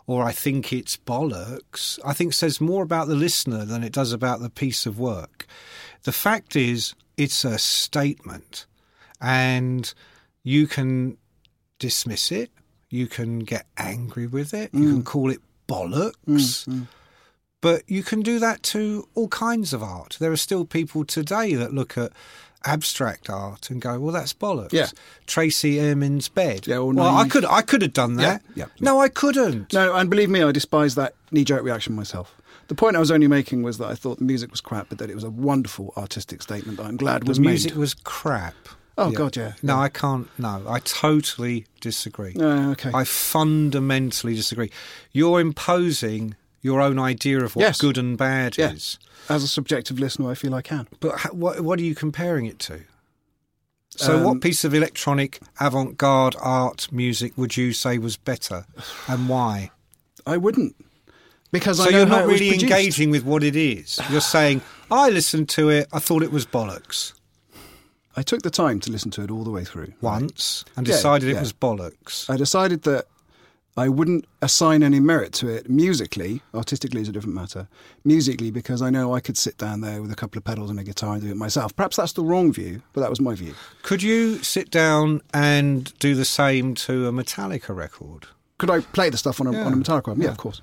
[0.09, 4.13] or I think it's bollocks, I think says more about the listener than it does
[4.13, 5.47] about the piece of work.
[6.03, 8.67] The fact is, it's a statement,
[9.21, 9.95] and
[10.43, 11.17] you can
[11.83, 12.51] dismiss it,
[12.91, 15.05] you can get angry with it, you can mm.
[15.05, 16.15] call it bollocks.
[16.25, 16.87] Mm, mm.
[17.61, 20.17] But you can do that to all kinds of art.
[20.21, 22.13] There are still people today that look at
[22.65, 24.89] abstract art and go, "Well, that's bollocks." Yeah.
[25.27, 26.67] Tracey Emin's bed.
[26.67, 28.43] Yeah, well, I could, I could have done that.
[28.55, 28.67] Yeah, yeah.
[28.81, 29.73] No, I couldn't.
[29.73, 32.37] No, and believe me, I despise that knee jerk reaction myself.
[32.69, 34.99] The point I was only making was that I thought the music was crap, but
[34.99, 37.77] that it was a wonderful artistic statement that I'm glad the was music made.
[37.77, 38.55] Music was crap.
[38.99, 39.81] Oh, God, yeah, No, yeah.
[39.81, 40.29] I can't.
[40.39, 42.35] No, I totally disagree.
[42.35, 42.91] Uh, okay.
[42.93, 44.71] I fundamentally disagree.
[45.13, 47.81] You're imposing your own idea of what Yes.
[47.81, 48.73] good and bad Yeah.
[48.73, 48.99] is.
[49.29, 50.87] As a subjective listener, I feel I can.
[51.01, 52.81] But ha- what, what are you comparing it to?
[53.97, 58.67] So, Um, what piece of electronic avant garde art music would you say was better
[59.09, 59.71] and why?
[60.27, 60.77] I wouldn't.
[61.51, 62.63] Because So, I know you're not really produced.
[62.63, 63.99] engaging with what it is.
[64.11, 67.13] You're saying, I listened to it, I thought it was bollocks
[68.17, 69.93] I took the time to listen to it all the way through.
[70.01, 71.41] once and Yeah, decided it yeah.
[71.41, 72.29] was bollocks.
[72.29, 73.07] I decided that
[73.75, 76.43] I wouldn't assign any merit to it musically.
[76.53, 77.69] Artistically is a different matter.
[78.05, 80.79] Musically, because I know I could sit down there with a couple of pedals and
[80.79, 81.75] a guitar and do it myself.
[81.75, 83.55] Perhaps that's the wrong view, but that was my view.
[83.83, 88.27] Could you sit down and do the same to a Metallica record?
[88.59, 89.65] Could I play the stuff on a, Yeah.
[89.65, 90.21] on a Metallica album?
[90.21, 90.33] Yeah, Yeah.
[90.33, 90.61] of course.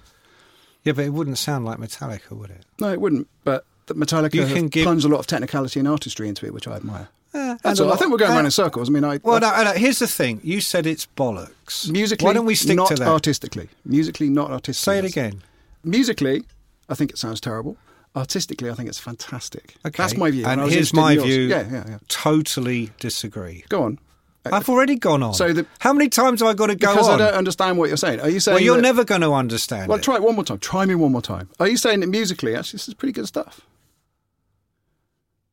[0.83, 2.63] Yeah, but it wouldn't sound like Metallica, would it?
[2.79, 3.27] No, it wouldn't.
[3.43, 6.53] But the Metallica You can give- plunged a lot of technicality and artistry into it,
[6.53, 7.09] which I admire.
[7.33, 7.93] Yeah, That's and all.
[7.93, 8.89] I think we're going uh, around in circles.
[8.89, 10.41] I mean, I Well, no, no, here's the thing.
[10.43, 11.89] You said it's bollocks.
[11.89, 12.25] musically.
[12.25, 13.07] Why don't we stick not to that?
[13.07, 13.69] artistically?
[13.85, 14.93] Musically, not artistically.
[14.93, 15.43] Say it again.
[15.83, 16.43] Musically,
[16.89, 17.77] I think it sounds terrible.
[18.15, 19.75] Artistically, I think it's fantastic.
[19.85, 20.01] Okay.
[20.01, 20.45] That's my view.
[20.47, 21.41] And was here's my view.
[21.43, 21.97] Yeah, yeah, yeah.
[22.07, 23.63] Totally disagree.
[23.69, 23.99] Go on.
[24.45, 25.33] I've already gone on.
[25.33, 27.17] So the- How many times have I got to go because on?
[27.17, 28.19] Because I don't understand what you're saying.
[28.21, 28.55] Are you saying?
[28.55, 30.03] well, you're that- never going to understand Well, it.
[30.03, 30.57] try it one more time.
[30.59, 31.49] Try me one more time.
[31.59, 33.61] Are you saying that musically, actually, this is pretty good stuff?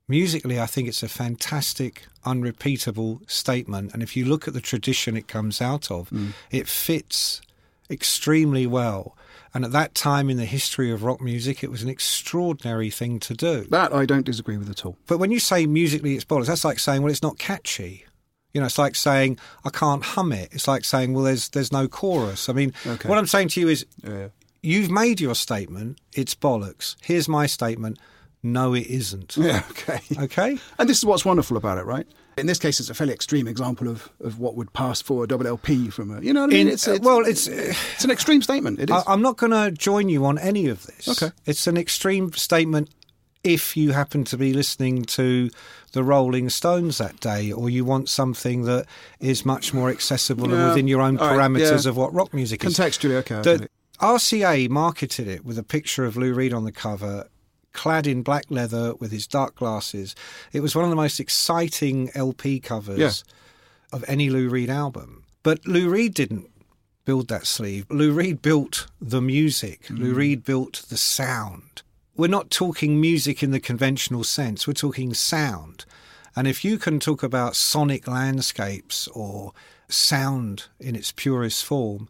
[0.09, 3.93] Musically, I think it's a fantastic, unrepeatable statement.
[3.93, 6.33] And if you look at the tradition it comes out of, Mm.
[6.51, 7.41] it fits
[7.91, 9.17] extremely well.
[9.53, 13.19] And at that time in the history of rock music, it was an extraordinary thing
[13.21, 13.67] to do.
[13.71, 14.97] That I don't disagree with at all.
[15.07, 18.05] But when you say musically it's bollocks, that's like saying, well, it's not catchy.
[18.53, 20.51] You know, it's like saying I can't hum it.
[20.53, 22.49] It's like saying, well, there's there's no chorus.
[22.49, 23.09] I mean, Okay.
[23.09, 24.29] what I'm saying to you is, Yeah.
[24.63, 25.99] you've made your statement.
[26.15, 26.97] It's bollocks.
[27.03, 27.99] Here's my statement.
[28.53, 29.37] No, it isn't.
[29.47, 29.63] Yeah.
[29.71, 30.01] Okay.
[30.19, 30.59] Okay.
[30.79, 32.07] And this is what's wonderful about it, right?
[32.39, 35.27] In this case, it's a fairly extreme example of, of what would pass for a
[35.27, 36.21] double LP from a.
[36.21, 36.67] You know what I mean?
[36.69, 38.79] In- it's, it's well, it's- it's an extreme statement.
[38.79, 38.97] It is.
[38.97, 41.09] I, I'm not going to join you on any of this.
[41.09, 41.33] Okay.
[41.47, 42.91] It's an extreme statement
[43.43, 45.49] if you happen to be listening to
[45.93, 48.87] the Rolling Stones that day, or you want something that
[49.21, 51.91] is much more accessible and within your own All right, parameters yeah.
[51.91, 52.77] of what rock music is.
[52.77, 53.41] Contextually, okay.
[53.43, 53.69] The.
[54.01, 57.29] RCA marketed it with a picture of Lou Reed on the cover,
[57.77, 60.15] clad in black leather with his dark glasses.
[60.53, 63.13] It was one of the most exciting LP covers Yeah.
[63.97, 65.23] of any Lou Reed album.
[65.43, 66.49] But Lou Reed didn't
[67.05, 67.87] build that sleeve.
[67.91, 69.89] Lou Reed built the music.
[69.91, 70.17] Lou Mm.
[70.17, 71.83] Reed built the sound.
[72.17, 74.67] We're not talking music in the conventional sense.
[74.67, 75.85] We're talking sound.
[76.35, 79.53] And if you can talk about sonic landscapes or
[79.89, 82.09] sound in its purest form,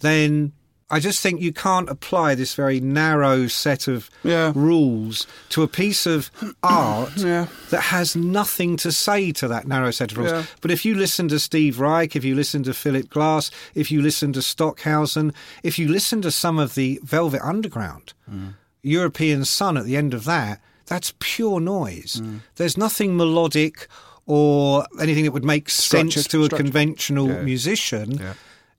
[0.00, 0.52] then
[0.90, 4.52] I just think you can't apply this very narrow set of Yeah.
[4.54, 6.30] rules to a piece of
[6.62, 7.46] art Yeah.
[7.70, 10.30] that has nothing to say to that narrow set of rules.
[10.32, 10.44] Yeah.
[10.60, 14.02] But if you listen to Steve Reich, if you listen to Philip Glass, if you
[14.02, 18.54] listen to Stockhausen, if you listen to some of the Velvet Underground, mm.
[18.82, 22.20] European Son at the end of that, that's pure noise.
[22.22, 22.40] Mm.
[22.56, 23.88] There's nothing melodic
[24.26, 26.66] or anything that would make sense Structured, to a structured.
[26.66, 28.20] conventional musician.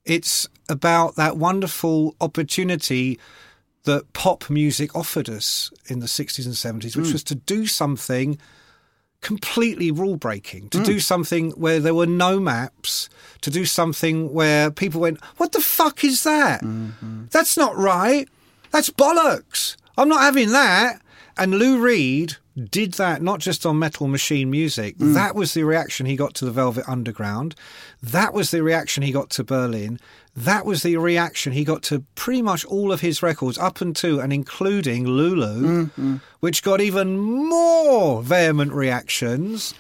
[0.06, 3.20] It's about that wonderful opportunity
[3.84, 7.02] that pop music offered us in the 60s and 70s, Hmm.
[7.04, 8.38] which was to do something
[9.22, 13.10] completely rule breaking, to do something where there were no maps,
[13.42, 16.62] to do something where people went, What the fuck is that?
[16.62, 17.26] Mm-hmm.
[17.32, 18.28] That's not right.
[18.72, 19.78] That's bollocks.
[19.98, 21.02] I'm not having that.
[21.38, 22.38] And Lou Reed
[22.72, 24.98] did that not just on Metal Machine Music.
[24.98, 25.14] Mm.
[25.14, 27.54] That was the reaction he got to the Velvet Underground.
[28.02, 30.00] That was the reaction he got to Berlin.
[30.38, 34.20] That was the reaction he got to pretty much all of his records, up until
[34.20, 39.74] and including Lulu, Mm, which got even more vehement reactions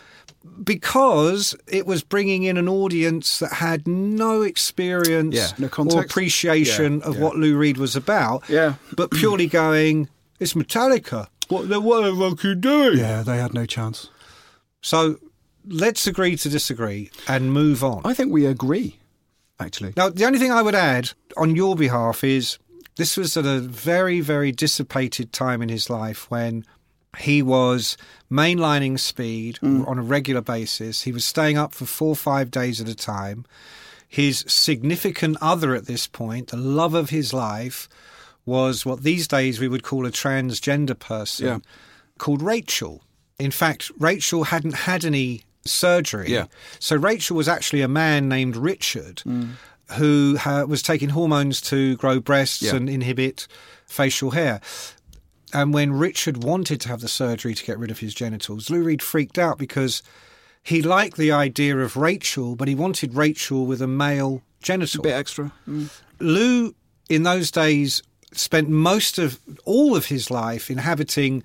[0.63, 6.99] because it was bringing in an audience that had no experience Yeah, no or appreciation
[6.99, 7.21] Yeah, of yeah.
[7.21, 8.43] what Lou Reed was about.
[8.49, 8.75] Yeah.
[8.95, 10.07] But purely going,
[10.39, 11.27] it's Metallica.
[11.49, 12.97] What what the fuck you doing?
[12.97, 14.09] Yeah, they had no chance.
[14.81, 15.17] So
[15.67, 18.01] let's agree to disagree and move on.
[18.05, 18.99] I think we agree,
[19.59, 19.93] actually.
[19.97, 22.59] Now, the only thing I would add on your behalf is
[22.97, 26.65] this was at a very, very dissipated time in his life when
[27.17, 27.97] he was
[28.31, 29.87] mainlining speed mm.
[29.87, 31.03] on a regular basis.
[31.03, 33.45] He was staying up for four or five days at a time.
[34.07, 37.89] His significant other at this point, the love of his life,
[38.45, 41.57] was what these days we would call a transgender person Yeah.
[42.17, 43.03] called Rachel.
[43.39, 46.29] In fact, Rachel hadn't had any surgery.
[46.31, 46.45] Yeah.
[46.79, 49.23] So Rachel was actually a man named Richard
[49.97, 52.75] who ha- was taking hormones to grow breasts Yeah.
[52.75, 53.47] and inhibit
[53.87, 54.61] facial hair.
[55.53, 58.83] And when Richard wanted to have the surgery to get rid of his genitals, Lou
[58.83, 60.01] Reed freaked out because
[60.63, 65.01] he liked the idea of Rachel, but he wanted Rachel with a male genital.
[65.01, 65.51] A bit extra.
[65.69, 65.89] Mm.
[66.19, 66.73] Lou,
[67.09, 68.01] in those days,
[68.37, 71.43] spent most of all of his life inhabiting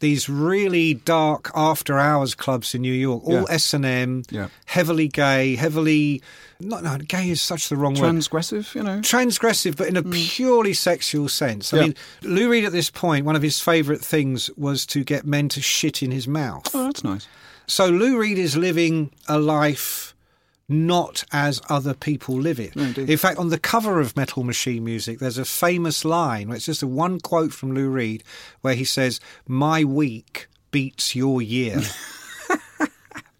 [0.00, 3.48] these really dark after hours clubs in New York, all.
[3.48, 4.48] S and M, Yeah.
[4.66, 6.20] heavily gay, heavily
[6.60, 8.14] not no gay is such the wrong word.
[8.14, 9.00] Transgressive, you know.
[9.00, 10.12] Transgressive, but in a mm.
[10.12, 11.72] purely sexual sense.
[11.72, 11.82] I Yeah.
[11.84, 15.48] mean, Lou Reed at this point, one of his favourite things was to get men
[15.50, 16.68] to shit in his mouth.
[16.74, 17.26] Oh, that's nice.
[17.66, 20.13] So Lou Reed is living a life
[20.68, 22.74] not as other people live it.
[22.74, 22.84] No.
[22.96, 26.50] In fact, on the cover of Metal Machine Music, there's a famous line.
[26.50, 28.24] It's just a one quote from Lou Reed
[28.62, 31.82] where he says, "My week beats your year."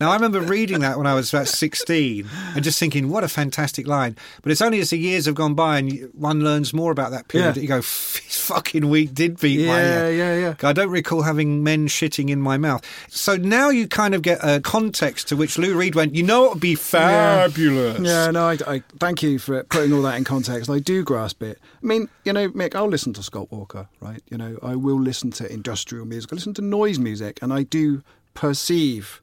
[0.05, 3.29] Now, I remember reading that when I was about 16 and just thinking, what a
[3.29, 4.17] fantastic line.
[4.43, 7.29] But it's only as the years have gone by and one learns more about that
[7.29, 7.53] period Yeah.
[7.53, 10.55] that you go, fucking week did beat my Yeah, uh, yeah, yeah.
[10.63, 12.83] I don't recall having men shitting in my mouth.
[13.09, 16.43] So now you kind of get a context to which Lou Reed went, you know
[16.43, 17.99] what would be fabulous?
[18.01, 20.69] Yeah, no, I, I thank you for putting all that in context.
[20.69, 21.59] I do grasp it.
[21.83, 24.21] I mean, you know, Mick, I'll listen to Scott Walker, right?
[24.31, 27.63] You know, I will listen to industrial music, I listen to noise music, and I
[27.63, 28.03] do
[28.35, 29.23] perceive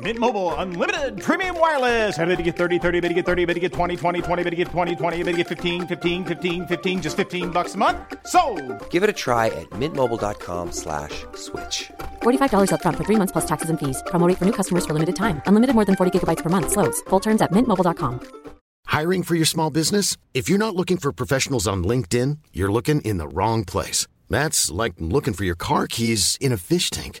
[0.00, 2.18] Mint Mobile unlimited premium wireless.
[2.18, 4.42] Ready to get 30, 30, bit to get 30, bit to get 20, 20, 20,
[4.42, 7.74] bit to get 20, 20, bit to get 15, 15, 15, 15 just 15 bucks
[7.74, 7.98] a month.
[8.26, 8.40] So,
[8.88, 11.92] Give it a try at mintmobile.com slash switch.
[12.22, 14.02] $45 upfront for three months plus taxes and fees.
[14.06, 15.42] Promo for new customers for limited time.
[15.46, 16.72] Unlimited more than 40 gigabytes per month.
[16.72, 17.02] Slows.
[17.10, 18.20] Full terms at mintmobile.com.
[18.86, 20.16] Hiring for your small business?
[20.34, 24.06] If you're not looking for professionals on LinkedIn, you're looking in the wrong place.
[24.28, 27.20] That's like looking for your car keys in a fish tank.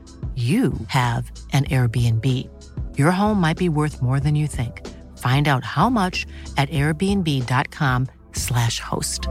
[0.41, 2.25] you have an Airbnb.
[2.97, 4.87] Your home might be worth more than you think.
[5.17, 6.25] Find out how much
[6.55, 9.27] at airbnb.com/slash host.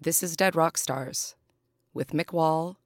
[0.00, 1.34] This is Dead Rock Stars
[1.92, 2.76] with Mick Wall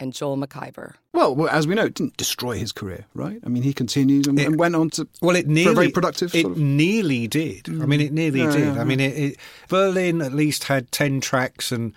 [0.00, 0.94] and Joel McIver.
[1.12, 3.38] Well, well, as we know, it didn't destroy his career, right?
[3.44, 5.74] I mean, he continued and, It- and went on to Well, it nearly for a
[5.74, 6.34] very productive.
[6.34, 7.68] It Sort of, nearly did.
[7.68, 8.60] I mean, it nearly Yeah, did.
[8.60, 8.84] yeah, I yeah.
[8.84, 9.36] mean, it, it,
[9.68, 11.92] Berlin at least had ten tracks, and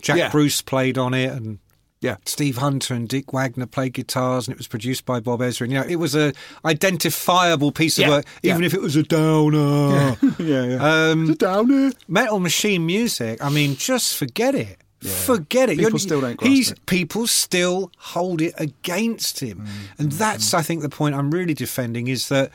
[0.00, 0.30] Jack Yeah.
[0.30, 1.58] Bruce played on it, and
[2.00, 5.62] yeah, Steve Hunter and Dick Wagner played guitars, and it was produced by Bob Ezrin.
[5.66, 6.32] And, you know, it was a
[6.64, 8.66] identifiable piece of Yeah, work, even yeah.
[8.66, 10.16] if it was a downer.
[10.38, 11.10] yeah, yeah.
[11.10, 11.92] Um, It's a downer.
[12.08, 13.42] Metal Machine music.
[13.42, 14.78] I mean, just forget it.
[15.08, 15.76] Forget it.
[15.78, 16.78] People You're- still don't he's, it.
[16.80, 19.66] Mm, People still hold it against him,
[19.98, 22.50] and that's, I think, the point I'm really defending is that.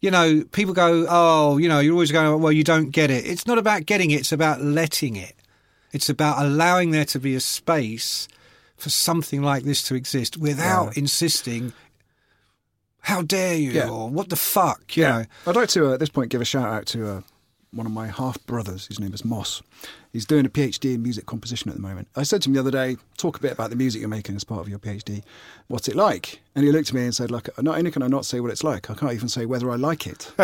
[0.00, 3.26] You know, people go, oh, you know, you're always going, well, you don't get it.
[3.26, 5.34] It's not about getting it, it's about letting it.
[5.92, 8.28] It's about allowing there to be a space
[8.76, 11.72] for something like this to exist without insisting,
[13.00, 13.88] how dare you, Yeah.
[13.88, 15.24] or what the fuck, you know.
[15.48, 17.20] I'd like to uh, at this point give a shout out to uh,
[17.72, 18.86] one of my half brothers.
[18.86, 19.62] His name is Moss.
[20.12, 22.08] He's doing a PhD in music composition at the moment.
[22.16, 24.36] I said to him the other day, "Talk a bit about the music you're making
[24.36, 25.22] as part of your PhD.
[25.68, 28.08] What's it like?" And he looked at me and said, "Like, not only can I
[28.08, 30.32] not say what it's like, I can't even say whether I like it."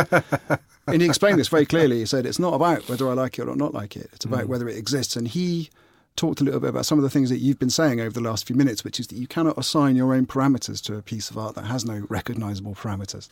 [0.87, 2.01] and he explained this very clearly.
[2.01, 4.11] He said, "It's not about whether I like it or not like it.
[4.12, 4.49] It's about mm.
[4.49, 5.70] whether it exists." And he
[6.17, 8.21] talked a little bit about some of the things that you've been saying over the
[8.21, 11.31] last few minutes, which is that you cannot assign your own parameters to a piece
[11.31, 13.29] of art that has no recognizable parameters.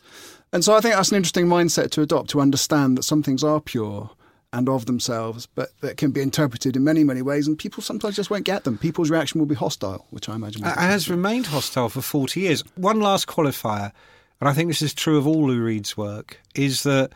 [0.51, 3.43] And so I think that's an interesting mindset to adopt to understand that some things
[3.43, 4.09] are pure
[4.51, 8.15] and of themselves, but that can be interpreted in many, many ways, and people sometimes
[8.15, 8.77] just won't get them.
[8.77, 10.63] People's reaction will be hostile, which I imagine.
[10.63, 12.63] and has remained hostile for 40 years.
[12.75, 13.91] One last qualifier,
[14.39, 17.13] and I think this is true of all Lou Reed's work, is that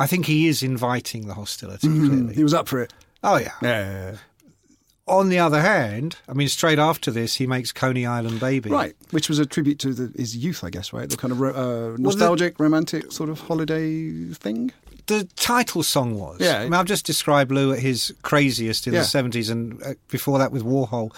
[0.00, 2.08] I think he is inviting the hostility, Mhm.
[2.08, 2.34] clearly.
[2.34, 2.92] He was up for it.
[3.22, 3.52] Oh, yeah.
[3.62, 4.16] Yeah, yeah, yeah.
[5.08, 8.70] On the other hand, I mean, straight after this, he makes Coney Island Baby.
[8.70, 11.10] Right, which was a tribute to the, his youth, I guess, right?
[11.10, 14.70] The kind of ro- uh, nostalgic, romantic sort of holiday thing.
[15.08, 16.38] The title song was.
[16.40, 16.60] Yeah.
[16.60, 19.00] I mean, I've just described Lou at his craziest in Yeah.
[19.00, 21.12] the 70s and uh, before that with Warhol.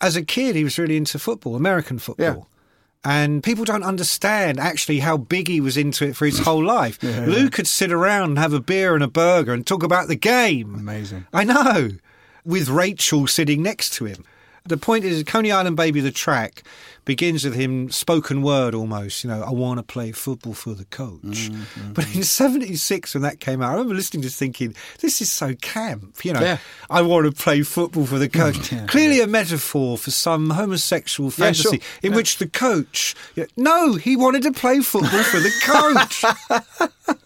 [0.00, 2.26] As a kid, he was really into football, American football.
[2.26, 2.42] Yeah.
[3.04, 7.02] And people don't understand actually how big he was into it for his whole life.
[7.02, 10.16] Lou could sit around and have a beer and a burger and talk about the
[10.16, 10.74] game.
[10.74, 11.26] Amazing.
[11.32, 11.90] I know.
[12.44, 14.24] With Rachel sitting next to him.
[14.64, 16.62] The point is, Coney Island Baby, the track,
[17.04, 19.24] begins with him spoken word almost.
[19.24, 21.20] You know, I want to play football for the coach.
[21.50, 25.32] Mm-hmm, But in '76, when that came out, I remember listening to thinking, this is
[25.32, 26.24] so camp.
[26.24, 26.58] You know, Yeah.
[26.88, 28.72] I want to play football for the coach.
[28.86, 31.86] Clearly a metaphor for some homosexual Yeah, fantasy sure.
[32.04, 33.16] in which the coach.
[33.34, 37.18] Yeah, no, he wanted to play football for the coach.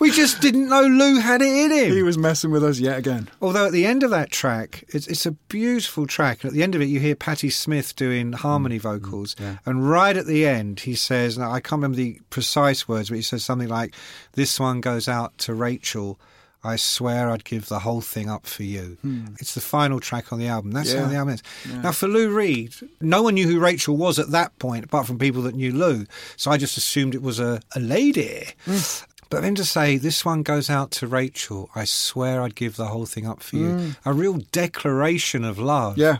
[0.00, 1.92] we just didn't know Lou had it in him.
[1.92, 3.28] He was messing with us yet again.
[3.40, 6.42] Although at the end of that track, it's, it's a beautiful track.
[6.42, 9.36] And at the end of it, you hear Patti Smith doing harmony mm, mm, vocals.
[9.64, 13.16] And right at the end, he says, now I can't remember the precise words, but
[13.16, 13.94] he says something like,
[14.32, 16.18] This one goes out to Rachel.
[16.66, 18.96] I swear I'd give the whole thing up for you.
[19.02, 19.26] Hmm.
[19.38, 20.70] It's the final track on the album.
[20.70, 21.42] That's how the album ends.
[21.82, 25.18] Now, for Lou Reed, no one knew who Rachel was at that point, apart from
[25.18, 26.06] people that knew Lou.
[26.36, 28.48] So I just assumed it was a, a lady.
[28.64, 29.06] Mm.
[29.34, 32.86] But then to say, this one goes out to Rachel, I swear I'd give the
[32.86, 33.94] whole thing up for you.
[34.04, 35.98] A real declaration of love.
[35.98, 36.18] Yeah.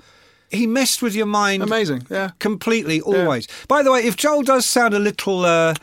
[0.51, 2.07] He messed with your mind Amazing.
[2.11, 2.31] Yeah.
[2.41, 3.47] completely, always.
[3.69, 5.45] By the way, if Joel does sound a little.
[5.45, 5.75] Uh,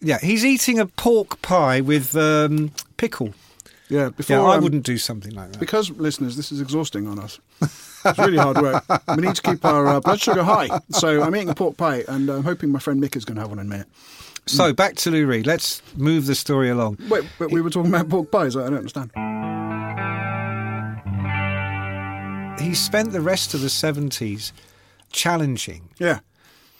[0.00, 3.34] yeah, he's eating a pork pie with um, pickle.
[3.90, 4.08] Yeah.
[4.08, 5.58] Before Yeah, I um, wouldn't do something like that.
[5.58, 7.40] Because, listeners, this is exhausting on us.
[7.60, 8.84] It's really hard work.
[9.16, 10.80] We need to keep our uh, blood sugar high.
[10.90, 13.42] So I'm eating a pork pie, and I'm hoping my friend Mick is going to
[13.42, 13.88] have one in a minute.
[14.48, 15.46] So back to Lou Reed.
[15.46, 16.98] Let's move the story along.
[17.08, 18.56] Wait, but we were talking about pork pies.
[18.56, 19.10] I don't understand.
[22.60, 24.52] He spent the rest of the 70s
[25.12, 26.20] challenging Yeah.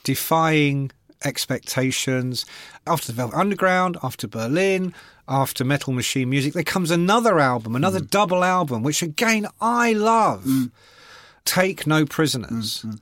[0.03, 0.91] defying
[1.25, 2.45] expectations.
[2.87, 4.93] After the Velvet Underground, after Berlin,
[5.29, 8.11] after Metal Machine Music, there comes another album, another mm.
[8.11, 10.45] double album, which again I love.
[10.45, 10.71] Mm.
[11.45, 12.83] Take No Prisoners.
[12.83, 13.01] Mm,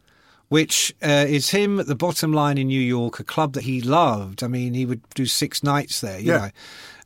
[0.48, 3.80] Which uh, is him at the bottom line in New York, a club that he
[3.80, 4.44] loved.
[4.44, 6.38] I mean, he would do six nights there, you Yeah.
[6.38, 6.50] know.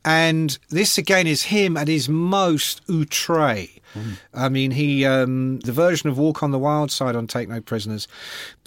[0.03, 3.67] And this again is him at his most outre.
[4.33, 7.59] I mean, he um, the version of Walk on the Wild Side on Take No
[7.59, 8.07] Prisoners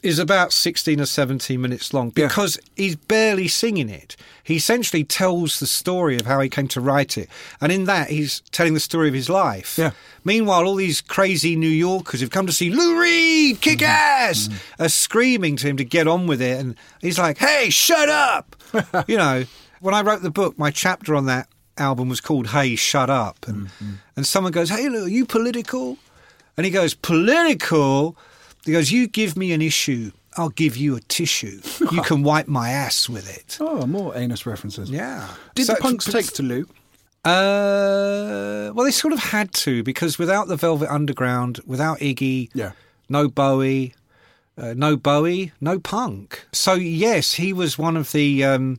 [0.03, 2.27] is about sixteen or seventeen minutes long Yeah.
[2.29, 4.17] because he's barely singing it.
[4.43, 7.31] He essentially tells the story of how he came to write it,
[7.63, 9.79] and in that he's telling the story of his life.
[9.79, 9.93] Yeah.
[10.25, 14.91] Meanwhile, all these crazy New Yorkers who've come to see Lou Reed kick ass are
[14.91, 18.55] screaming to him to get on with it, and he's like, "Hey, shut up!"
[19.09, 19.45] you know.
[19.85, 23.47] When I wrote the book, my chapter on that album was called "Hey, Shut Up,"
[23.47, 23.69] and
[24.17, 25.99] and someone goes, "Hey, Lou, are you political?"
[26.57, 28.17] And he goes, "Political."
[28.65, 31.61] He goes, "You give me an issue, I'll give you a tissue.
[31.93, 34.89] You can wipe my ass with it." Oh, more anus references.
[34.89, 35.29] Yeah.
[35.55, 36.67] Did So- the punks take to Lou?
[37.27, 42.73] Uh, well, they sort of had to because without the Velvet Underground, without Iggy, Yeah.
[43.11, 43.95] no Bowie,
[44.57, 46.47] uh, no Bowie, no punk.
[46.53, 48.79] So yes, he was one of the um,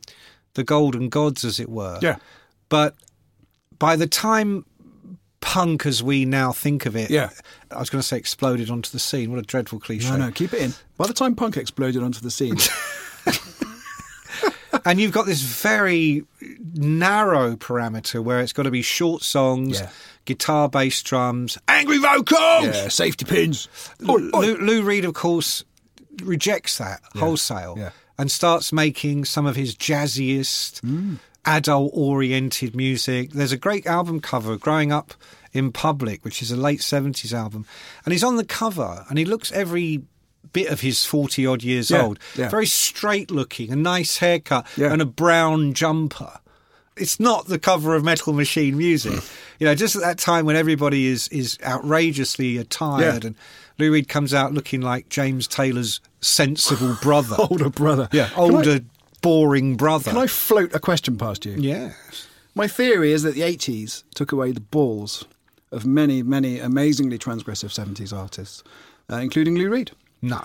[0.56, 1.98] the golden gods, as it were.
[2.02, 2.16] Yeah.
[2.68, 2.94] But
[3.78, 4.64] by the time
[5.40, 7.30] punk, as we now think of it, Yeah.
[7.70, 9.30] I was going to say exploded onto the scene.
[9.30, 10.10] What a dreadful cliche.
[10.10, 10.72] No, no, keep it in.
[10.96, 12.56] By the time punk exploded onto the scene,
[14.84, 16.24] and you've got this very
[16.74, 19.90] narrow parameter where it's got to be short songs, Yeah.
[20.24, 22.64] guitar, bass, drums, angry vocals.
[22.66, 23.68] yeah, safety pins.
[24.00, 25.64] Lou, Lou Reed, of course,
[26.22, 27.90] rejects that wholesale yeah.
[28.18, 31.18] And starts making some of his jazziest, Mm.
[31.44, 33.32] adult-oriented music.
[33.32, 35.14] There's a great album cover, "Growing Up
[35.52, 37.66] in Public," which is a late '70s album,
[38.04, 40.02] and he's on the cover, and he looks every
[40.52, 42.48] bit of his 40 odd years Yeah, old yeah.
[42.48, 44.92] very straight looking a nice haircut Yeah.
[44.92, 46.38] and a brown jumper
[46.96, 49.22] it's not the cover of Metal Machine music.
[49.60, 53.34] you know, just at that time when everybody is is outrageously attired and
[53.78, 57.36] Lou Reed comes out looking like James Taylor's sensible brother.
[57.50, 58.08] Older brother.
[58.12, 58.80] Yeah, Can I- older,
[59.22, 60.10] boring brother.
[60.12, 61.52] Can I float a question past you?
[61.58, 62.26] Yes.
[62.54, 65.24] My theory is that the 80s took away the balls
[65.72, 68.62] of many, many amazingly transgressive 70s artists,
[69.10, 69.90] uh, including Lou Reed.
[70.22, 70.42] No.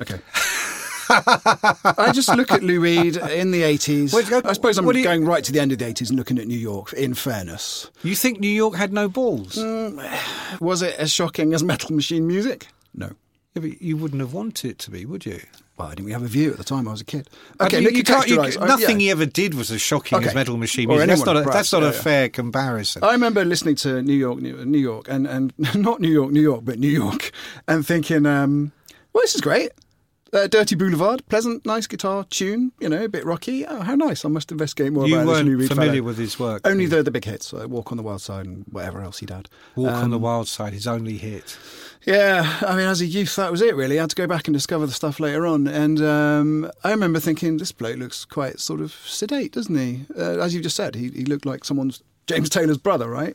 [0.00, 0.18] Okay.
[1.12, 4.12] I just look at Lou Reed in the 80s.
[4.12, 6.38] What- I suppose I'm you- going right to the end of the 80s and looking
[6.38, 7.90] at New York, in fairness.
[8.02, 9.56] You think New York had no balls?
[10.60, 12.68] Was it as shocking as Metal Machine music?
[12.94, 13.12] No.
[13.54, 15.40] Yeah, but you wouldn't have wanted it to be, would you?
[15.76, 16.86] Well, I didn't we have a view at the time.
[16.86, 17.28] I was a kid.
[17.58, 19.06] I Okay, mean, you can't, you, nothing yeah.
[19.06, 20.28] he ever did was as shocking Okay.
[20.28, 21.08] as Metal Machine music.
[21.08, 23.02] That's not a, that's not yeah, a fair comparison.
[23.02, 26.42] I remember listening to New York, New, New York, and, and not New York, New
[26.42, 27.32] York, but New York,
[27.66, 28.70] and thinking, um,
[29.12, 29.70] well, this is great.
[30.32, 33.66] Uh, Dirty Boulevard, pleasant, nice guitar tune, you know, a bit rocky.
[33.66, 34.24] Oh, how nice.
[34.24, 36.02] I must investigate more you about this Reed familiar fellow.
[36.04, 36.60] with his work.
[36.64, 39.30] Only the, the big hits, uh, Walk on the Wild Side and whatever else he'd
[39.30, 39.48] had.
[39.74, 41.58] Walk on the Um, Wild Side, his only hit.
[42.06, 43.98] Yeah, I mean, as a youth, that was it really.
[43.98, 45.66] I had to go back and discover the stuff later on.
[45.66, 50.06] And um, I remember thinking, this bloke looks quite sort of sedate, doesn't he?
[50.16, 53.34] Uh, as you just said, he, he looked like someone's James Taylor's brother, right?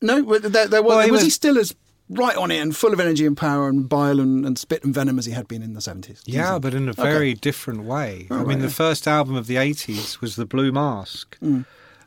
[0.00, 1.74] No, there, there was, Well, he was, he still as
[2.10, 4.94] right on it and full of energy and power and bile and, and spit and
[4.94, 6.22] venom as he had been in the 70s?
[6.26, 7.02] Yeah, but in a Okay.
[7.02, 8.26] very different way.
[8.30, 11.38] Oh, I mean, right, the first album of the 80s was The Blue Mask.
[11.40, 11.64] Mm.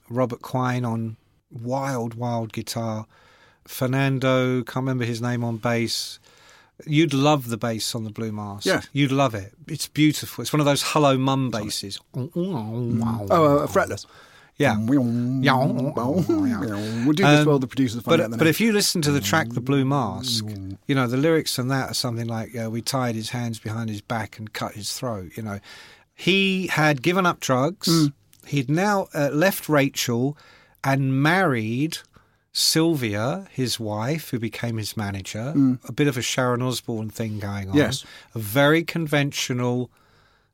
[0.10, 1.18] Robert Quine on
[1.52, 3.06] wild, wild guitar.
[3.66, 6.20] Fernando, can't remember his name on bass.
[6.86, 8.66] You'd love the bass on the Blue Mask.
[8.66, 8.82] Yeah.
[8.92, 9.54] You'd love it.
[9.68, 10.42] It's beautiful.
[10.42, 12.00] It's one of those hello mum basses.
[12.16, 12.24] Oh,
[13.30, 14.06] uh, fretless.
[14.62, 14.78] Yeah.
[17.06, 19.50] We'll do this Um, while the producers but, but if you listen to the track
[19.50, 20.46] "The Blue Mask,"
[20.88, 23.90] you know the lyrics on that are something like, uh, "We tied his hands behind
[23.90, 25.60] his back and cut his throat." You know,
[26.14, 27.88] he had given up drugs.
[27.88, 28.14] Mm.
[28.48, 30.38] He'd now uh, left Rachel
[30.84, 32.00] and married
[32.54, 35.54] Sylvia, his wife, who became his manager.
[35.88, 37.76] A bit of a Sharon Osbourne thing going on.
[37.76, 37.78] Mm.
[37.78, 38.04] Yes.
[38.36, 39.90] a very conventional,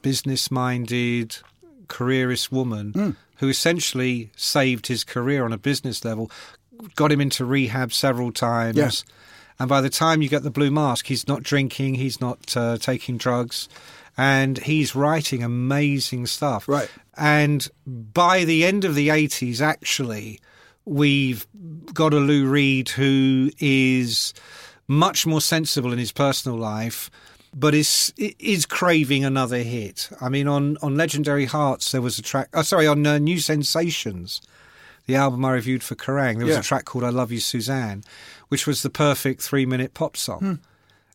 [0.01, 1.37] business-minded,
[1.87, 3.15] careerist woman Mm.
[3.39, 6.31] Who essentially saved his career on a business level,
[6.95, 8.77] got him into rehab several times.
[8.77, 8.91] Yeah.
[9.59, 12.77] And by the time you get the blue mask, he's not drinking, he's not uh,
[12.77, 13.67] taking drugs,
[14.15, 16.67] and he's writing amazing stuff.
[16.67, 16.89] Right.
[17.15, 20.39] And by the end of the 80s, actually,
[20.85, 21.47] we've
[21.93, 24.33] got a Lou Reed who is
[24.87, 27.09] much more sensible in his personal life,
[27.59, 30.09] but is is craving another hit.
[30.21, 33.39] I mean, on, on Legendary Hearts, there was a track, oh, sorry, on uh, New
[33.39, 34.41] Sensations,
[35.07, 36.59] the album I reviewed for Kerrang, there was Yeah.
[36.59, 38.03] a track called I Love You, Suzanne,
[38.49, 40.59] which was the perfect three minute pop song.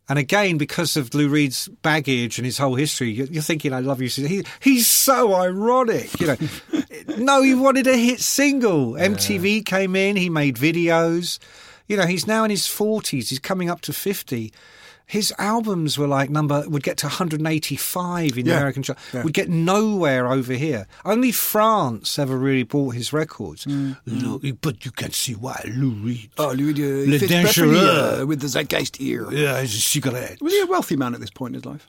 [0.09, 3.79] And again, because of Lou Reed's baggage and his whole history, you're, you're thinking, "I
[3.79, 6.37] love you." Suzanne." He, he's so ironic, you know.
[7.19, 8.95] no, he wanted a hit single.
[8.95, 11.39] MTV came in, he made videos.
[11.87, 13.31] You know, he's now in his forties.
[13.31, 14.53] He's coming up to fifty.
[15.07, 18.99] His albums were like number would get to 185 in the American chart.
[19.13, 19.25] Yeah.
[19.25, 20.87] Would get nowhere over here.
[21.05, 23.67] Only France ever really bought his records.
[24.07, 26.31] Look, but you can see why Lou Reed.
[26.39, 28.23] Oh, Louis de Le Dangereux.
[28.23, 29.31] uh, with the Zeitgeist ear.
[29.33, 30.41] Yeah, it's a cigarette.
[30.41, 31.87] Was he a wealthy man at this point in his life?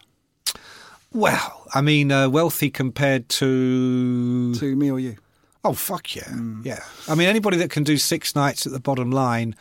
[1.11, 4.55] Well, I mean, uh, wealthy compared to.
[4.55, 5.15] To me or you?
[5.63, 6.29] Oh, fuck yeah.
[6.63, 6.83] Yeah.
[7.07, 9.55] I mean, anybody that can do six nights at the bottom line,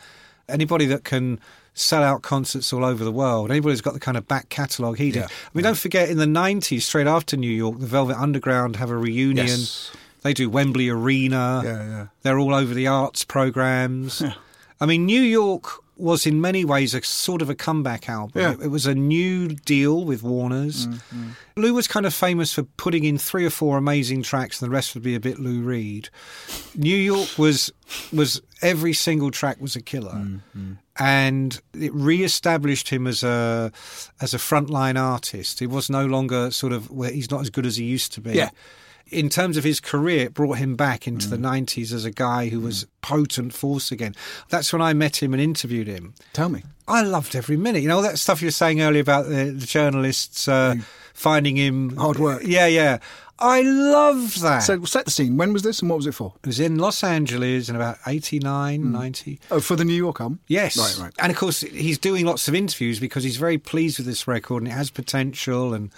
[0.49, 1.39] anybody that can
[1.73, 4.97] sell out concerts all over the world, anybody who's got the kind of back catalogue
[4.97, 5.21] he did.
[5.21, 5.25] Yeah.
[5.27, 8.89] I mean, don't forget, in the 90s, straight after New York, the Velvet Underground have
[8.89, 9.47] a reunion.
[9.47, 9.91] Yes.
[10.21, 11.61] They do Wembley Arena.
[11.63, 12.07] Yeah, yeah.
[12.21, 14.21] They're all over the arts programs.
[14.21, 14.33] Yeah.
[14.79, 18.41] I mean, New York was in many ways a sort of a comeback album.
[18.41, 18.53] Yeah.
[18.53, 20.87] It, it was a new deal with Warner's.
[20.87, 21.29] Mm, mm.
[21.55, 24.73] Lou was kind of famous for putting in three or four amazing tracks, and the
[24.73, 26.09] rest would be a bit Lou Reed.
[26.75, 27.71] New York was
[28.11, 30.25] was every single track was a killer,
[30.55, 33.71] mm, and it re-established him as a
[34.19, 35.59] as a frontline artist.
[35.59, 38.21] He was no longer sort of where he's not as good as he used to
[38.21, 38.33] be.
[38.33, 38.49] Yeah.
[39.07, 41.65] In terms of his career, it brought him back into the mm.
[41.65, 42.87] 90s as a guy who was mm.
[43.01, 44.15] potent force again.
[44.49, 46.15] That's when I met him and interviewed him.
[46.33, 46.63] Tell me.
[46.87, 47.81] I loved every minute.
[47.81, 50.83] You know, all that stuff you were saying earlier about the, the journalists uh, mm.
[51.13, 51.95] finding him.
[51.95, 52.41] Hard work.
[52.43, 52.99] Yeah, yeah.
[53.39, 54.59] I love that.
[54.59, 55.37] So set the scene.
[55.37, 56.33] When was this and what was it for?
[56.43, 59.39] it was in Los Angeles in about 89, 90.
[59.51, 60.39] Oh, for the New York album?
[60.47, 60.77] Yes.
[60.77, 61.13] Right, right.
[61.19, 64.63] And of course, he's doing lots of interviews because he's very pleased with this record
[64.63, 65.73] and it has potential.
[65.73, 65.91] And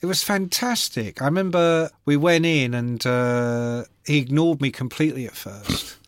[0.00, 1.22] it was fantastic.
[1.22, 5.96] I remember we went in and uh, he ignored me completely at first.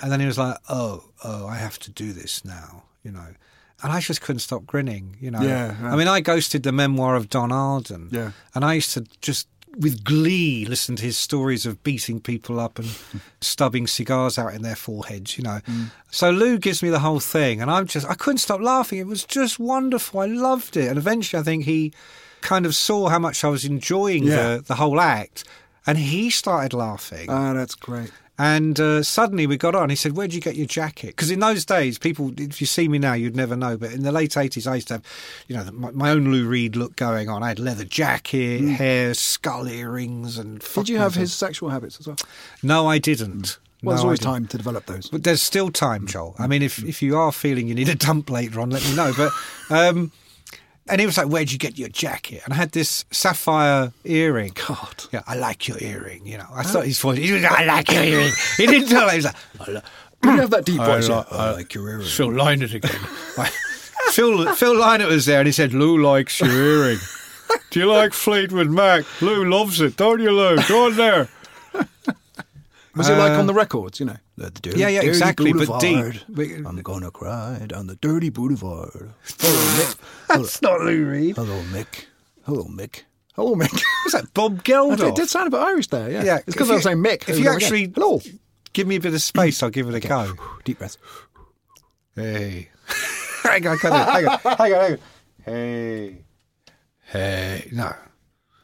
[0.00, 3.26] And then he was like, oh, oh, I have to do this now, you know.
[3.82, 5.40] And I just couldn't stop grinning, you know.
[5.40, 5.92] Yeah, yeah.
[5.92, 8.08] I mean, I ghosted the memoir of Don Arden.
[8.12, 8.30] Yeah.
[8.54, 12.78] And I used to just, with glee, listen to his stories of beating people up
[12.78, 12.88] and
[13.40, 15.60] stubbing cigars out in their foreheads, you know.
[15.66, 15.90] Mm.
[16.10, 18.98] So Lou gives me the whole thing, and I'm just, I couldn't stop laughing.
[18.98, 20.20] It was just wonderful.
[20.20, 20.88] I loved it.
[20.88, 21.92] And eventually, I think he
[22.40, 24.56] kind of saw how much I was enjoying Yeah.
[24.56, 25.44] the, the whole act,
[25.86, 27.28] and he started laughing.
[27.30, 28.10] Ah, that's great.
[28.38, 29.90] And uh, suddenly we got on.
[29.90, 32.86] He said, "Where'd you get your jacket?" Because in those days, people, if you see
[32.88, 33.76] me now, you'd never know.
[33.76, 35.02] But in the late eighties, I used to have,
[35.48, 37.42] you know, my, my own Lou Reed look going on.
[37.42, 40.60] I had leather jacket, hair, skull earrings, and.
[40.60, 40.74] Mm.
[40.74, 42.16] Did you have his sexual habits as well?
[42.62, 43.58] No, I didn't.
[43.82, 45.08] Well, there's No, I always time to develop those.
[45.08, 46.34] But there's still time, Joel.
[46.38, 48.94] I mean, if if you are feeling you need a dump later on, let me
[48.94, 49.12] know.
[49.16, 49.32] But
[49.70, 50.12] um,
[50.90, 54.52] and he was like, "Where'd you get your jacket?" And I had this sapphire earring.
[54.68, 55.04] God.
[55.12, 56.26] Yeah, I like your earring.
[56.26, 57.18] You know, I thought his voice.
[57.18, 58.32] He was like, I like your earring.
[58.56, 59.08] He didn't tell.
[59.10, 59.80] He was like, I li-
[60.24, 61.08] You have that deep voice.
[61.08, 61.24] li- yeah.
[61.30, 62.06] I like your earring.
[62.06, 63.00] Phil Lynott again.
[64.12, 66.98] Phil Phil Lynott was there, and he said, "Lou likes your earring.
[67.70, 69.04] Do you like Fleetwood Mac?
[69.22, 70.56] Lou loves it, don't you, Lou?
[70.68, 71.28] Go on there."
[72.96, 74.16] Was it like Uh, on the records, you know?
[74.38, 76.22] The dirty, Yeah, yeah, dirty exactly, but boulevard.
[76.36, 76.66] deep.
[76.66, 79.12] I'm gonna cry down the dirty boulevard.
[79.40, 79.96] Hello, Mick.
[80.28, 81.36] Hello, That's not Lou Reed.
[81.36, 82.04] hello, Mick.
[82.46, 83.02] Hello, Mick.
[83.34, 83.72] Hello, Mick.
[84.04, 84.96] Was that Bob Geldof?
[84.98, 86.22] did, it did sound a bit Irish there, yeah.
[86.24, 87.28] Yeah, It's because I was saying Mick.
[87.28, 87.66] if you over again.
[87.66, 88.20] actually- Hello.
[88.72, 90.32] Give me a bit of space, I'll give it a go.
[90.64, 90.96] Deep breath.
[92.14, 92.68] Hey.
[93.42, 94.98] hang on, hang on, hang on, hang on, hang on.
[95.44, 96.18] Hey.
[97.04, 97.68] Hey.
[97.72, 97.92] No.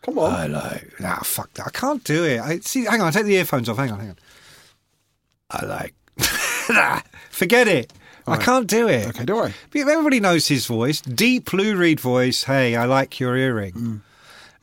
[0.03, 0.33] Come on.
[0.35, 1.01] I like.
[1.01, 1.66] Nah, fuck that.
[1.66, 2.39] I can't do it.
[2.41, 2.85] I see.
[2.85, 3.11] Hang on.
[3.12, 3.79] Take the earphones off.
[3.79, 4.01] Hang on.
[4.01, 4.16] Hang on.
[5.51, 5.95] I like.
[6.70, 7.92] nah, forget it.
[8.26, 9.09] I can't do it.
[9.09, 9.55] Okay, don't worry.
[9.70, 11.01] But Everybody knows his voice.
[11.03, 12.45] Deep Lou Reed voice.
[12.45, 14.01] Hey, I like your earring.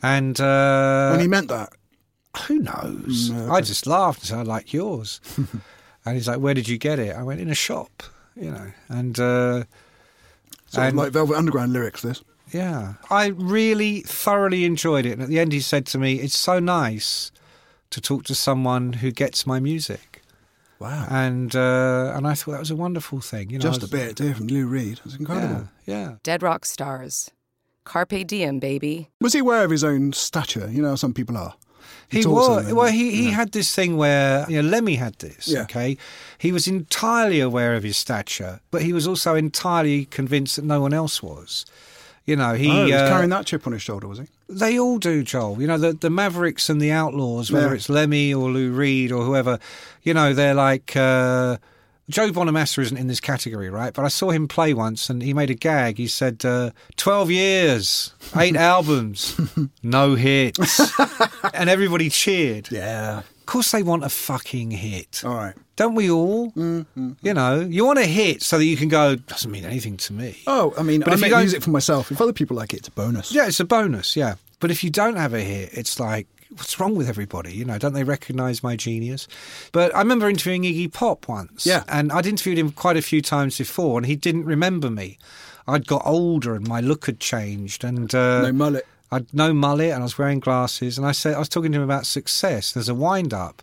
[0.02, 1.70] And uh, and he meant that.
[2.48, 3.30] who knows?
[3.32, 5.22] I just laughed and said, I like yours.
[6.06, 7.16] and he's like, Where did you get it?
[7.16, 8.02] I went in a shop,
[8.36, 8.72] you know.
[8.90, 9.64] And uh,
[10.66, 12.24] Sort of And- like Velvet Underground lyrics, this.
[12.52, 15.12] yeah, I really thoroughly enjoyed it.
[15.12, 17.32] And at the end, he said to me, It's so nice
[17.92, 20.11] to talk to someone who gets my music.
[20.82, 21.06] Wow.
[21.10, 23.50] And uh, and I thought that was a wonderful thing.
[23.52, 25.00] You know, Just I a was- bit to hear from Lou Reed.
[25.06, 25.70] It's incredible.
[25.86, 26.16] Yeah, yeah.
[26.24, 27.30] Dead Rock Stars.
[27.84, 29.10] Carpe diem, baby.
[29.22, 30.70] Was he aware of his own stature?
[30.72, 31.54] You know some people are.
[32.10, 32.92] He talks was and well.
[32.92, 35.48] He, he had this thing where you know Lemmy had this.
[35.48, 35.62] Yeah.
[35.64, 35.98] Okay,
[36.38, 40.82] he was entirely aware of his stature, but he was also entirely convinced that no
[40.82, 41.66] one else was.
[42.26, 44.26] You know, he oh, he was uh, carrying that chip on his shoulder, was he?
[44.48, 45.60] They all do, Joel.
[45.60, 47.74] You know, the, the Mavericks and the Outlaws, whether Yeah.
[47.74, 49.60] it's Lemmy or Lou Reed or whoever,
[50.04, 50.96] you know, they're like.
[50.96, 51.58] Uh,
[52.10, 53.94] Joe Bonamassa isn't in this category, right?
[53.94, 55.98] But I saw him play once and he made a gag.
[55.98, 59.40] He said, uh, 12 years, eight albums,
[59.82, 60.92] no hits.
[61.54, 62.70] and everybody cheered.
[62.70, 63.20] Yeah.
[63.20, 65.22] Of course, they want a fucking hit.
[65.24, 65.54] All right.
[65.82, 66.52] Don't we all?
[66.52, 67.14] Mm-hmm.
[67.24, 70.14] You know, you want a hit so that you can go, doesn't mean anything to
[70.14, 70.38] me.
[70.46, 72.12] Oh, I mean, But I if you make don't- music for myself.
[72.12, 73.32] If other people like it, it's a bonus.
[73.32, 74.36] Yeah, it's a bonus, yeah.
[74.60, 77.52] But if you don't have a hit, it's like, what's wrong with everybody?
[77.54, 79.28] You know, don't they recognise my genius?
[79.72, 81.66] But I remember interviewing Iggy Pop once.
[81.66, 81.84] Yeah.
[81.88, 85.18] And I'd interviewed him quite a few times before, and he didn't remember me.
[85.68, 88.86] I'd got older and my look had changed, and uh, No mullet.
[89.12, 90.98] I'd no mullet, and I was wearing glasses.
[91.00, 92.72] And I said, I was talking to him about success.
[92.72, 93.62] There's a wind up.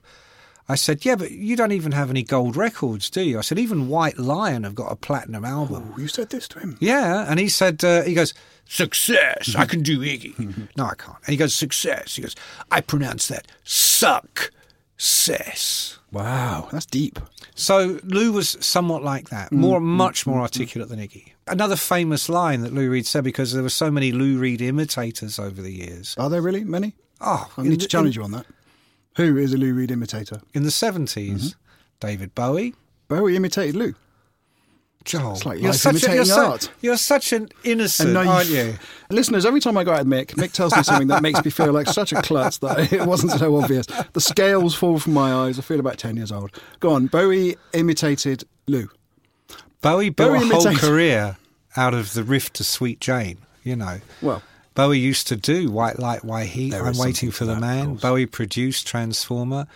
[0.71, 3.39] I said, yeah, but you don't even have any gold records, do you?
[3.39, 5.95] I said, even White Lion have got a platinum album.
[5.95, 6.77] Oh, you said this to him.
[6.79, 8.35] Yeah, and he said, uh, he goes,
[8.67, 9.55] success.
[9.57, 10.69] I can do Iggy.
[10.77, 11.17] no, I can't.
[11.25, 12.17] And he goes, success.
[12.17, 12.37] He goes,
[12.71, 14.51] I pronounce that success.
[16.13, 17.19] Wow, that's deep.
[17.55, 21.33] So Lou was somewhat like that, mm, more, mm, much more mm, articulate than Iggy.
[21.47, 25.39] Another famous line that Lou Reed said because there were so many Lou Reed imitators
[25.39, 26.15] over the years.
[26.19, 26.95] Are there really many?
[27.21, 28.47] Oh, I in need to challenge you on that.
[29.19, 30.41] Who is a Lou Reed imitator?
[30.55, 31.59] In the 70s, mm-hmm.
[31.99, 32.73] David Bowie.
[33.09, 33.95] Bowie imitated Lou.
[35.05, 38.29] Joel, It's like you're such, a, you're, you're such an innocent, naive.
[38.29, 38.75] aren't you?
[39.11, 41.51] Listeners, every time I go out with Mick, Mick tells me something that makes me
[41.51, 43.87] feel like such a klutz that it wasn't so obvious.
[44.13, 45.59] The scales fall from my eyes.
[45.59, 46.53] I feel about 10 years old.
[46.79, 47.07] Go on.
[47.09, 48.89] Bowie imitated Lou.
[49.81, 51.39] Bowie built Bowie a whole career
[51.77, 53.39] out of the riff to Sweet Jane.
[53.65, 54.43] You know, Well,
[54.79, 56.71] Bowie used to do White Light, White Heat.
[56.71, 57.97] There I'm waiting for the that, man.
[57.97, 59.67] Bowie produced Transformer.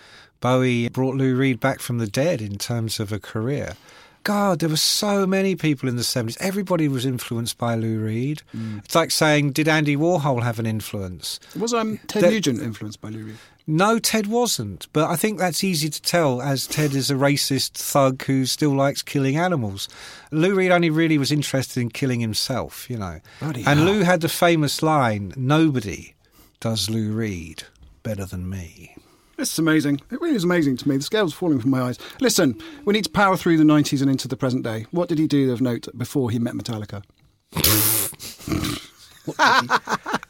[0.41, 3.75] Bowie brought Lou Reed back from the dead in terms of a career.
[4.23, 6.37] God, there were so many people in the 70s.
[6.41, 8.43] Everybody was influenced by Lou Reed.
[8.55, 8.85] Mm.
[8.85, 11.41] It's like saying, did Andy Warhol have an influence?
[11.57, 13.37] was um, Ted Nugent influenced by Lou Reed?
[13.67, 14.89] No, Ted wasn't.
[14.93, 18.75] But I think that's easy to tell as Ted is a racist thug who still
[18.75, 19.89] likes killing animals.
[20.31, 23.21] Lou Reed only really was interested in killing himself, you know.
[23.41, 23.89] Bloody and hell.
[23.89, 26.15] Lou had the famous line Nobody
[26.61, 27.65] does Lou Reed
[28.03, 28.97] better than me.
[29.39, 30.01] It's amazing.
[30.11, 30.97] It really is amazing to me.
[30.97, 31.99] The scales falling from my eyes.
[32.21, 34.87] Listen, we need to power through the 90s and into the present day.
[34.91, 37.03] What did he do of note before he met Metallica?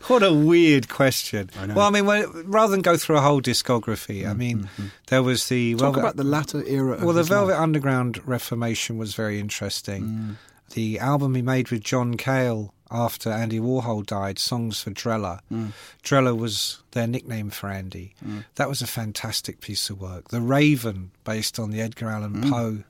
[0.08, 1.50] What a weird question.
[1.58, 1.66] I.
[1.66, 4.68] Well, I mean, well, rather than go through a whole discography, I mean,
[5.06, 7.60] there was the Talk Velvet- about the latter era of Well, the Velvet life.
[7.60, 10.02] Underground Reformation was very interesting.
[10.02, 10.36] Mm.
[10.74, 15.38] The album he made with John Cale after Andy Warhol died, Songs for Drella.
[15.52, 15.72] Mm.
[16.02, 18.14] Drella was their nickname for Andy.
[18.56, 20.28] That was a fantastic piece of work.
[20.28, 22.50] The Raven, based on the Edgar Allan Mm.
[22.50, 22.84] Poe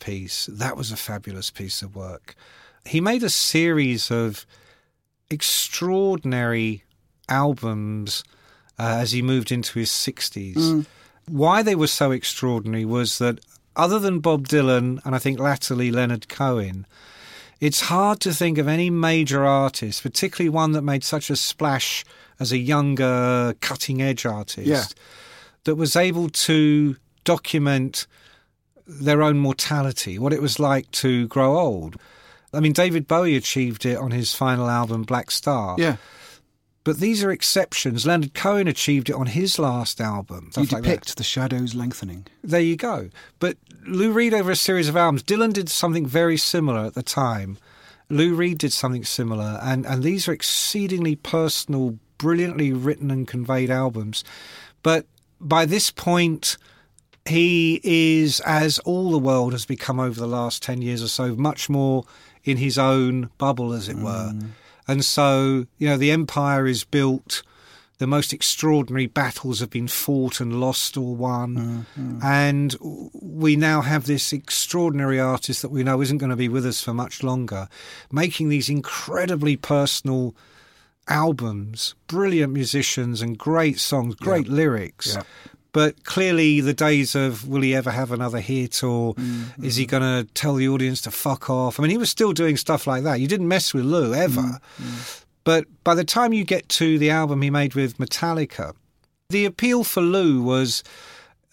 [0.00, 2.34] piece, that was a fabulous piece of work.
[2.86, 4.46] He made a series of
[5.30, 6.82] extraordinary
[7.28, 8.22] albums
[8.78, 10.86] uh, as he moved into his 60s.
[11.28, 13.40] Why they were so extraordinary was that,
[13.74, 16.86] other than Bob Dylan and I think latterly Leonard Cohen,
[17.60, 22.04] it's hard to think of any major artist, particularly one that made such a splash
[22.38, 24.84] as a younger, cutting edge artist, Yeah.
[25.64, 28.06] that was able to document
[28.86, 31.96] their own mortality, what it was like to grow old.
[32.56, 35.76] I mean, David Bowie achieved it on his final album, Black Star.
[35.78, 35.96] Yeah.
[36.84, 38.06] But these are exceptions.
[38.06, 40.46] Leonard Cohen achieved it on his last album.
[40.56, 42.26] You stuff like depict the shadows lengthening.
[42.44, 43.10] There you go.
[43.40, 47.02] But Lou Reed over a series of albums, Dylan did something very similar at the
[47.02, 47.58] time.
[48.08, 53.68] Lou Reed did something similar, and, and these are exceedingly personal, brilliantly written and conveyed
[53.68, 54.22] albums.
[54.84, 55.06] But
[55.40, 56.56] by this point,
[57.28, 61.34] he is, as all the world has become over the last 10 years or so,
[61.34, 62.04] much more
[62.46, 64.32] in his own bubble, as it were.
[64.32, 64.50] Mm.
[64.88, 67.42] And so, you know, the empire is built,
[67.98, 71.84] the most extraordinary battles have been fought and lost or won.
[71.96, 72.20] Mm-hmm.
[72.22, 72.76] And
[73.12, 76.82] we now have this extraordinary artist that we know isn't going to be with us
[76.82, 77.68] for much longer,
[78.12, 80.36] making these incredibly personal
[81.08, 85.16] albums, brilliant musicians and great songs, great lyrics.
[85.16, 85.22] Yeah.
[85.72, 89.64] But clearly, the days of will he ever have another hit or Mm-hmm.
[89.64, 91.78] is he going to tell the audience to fuck off?
[91.78, 93.20] I mean, he was still doing stuff like that.
[93.20, 94.40] You didn't mess with Lou ever.
[94.40, 95.22] Mm-hmm.
[95.44, 98.74] But by the time you get to the album he made with Metallica,
[99.28, 100.82] the appeal for Lou was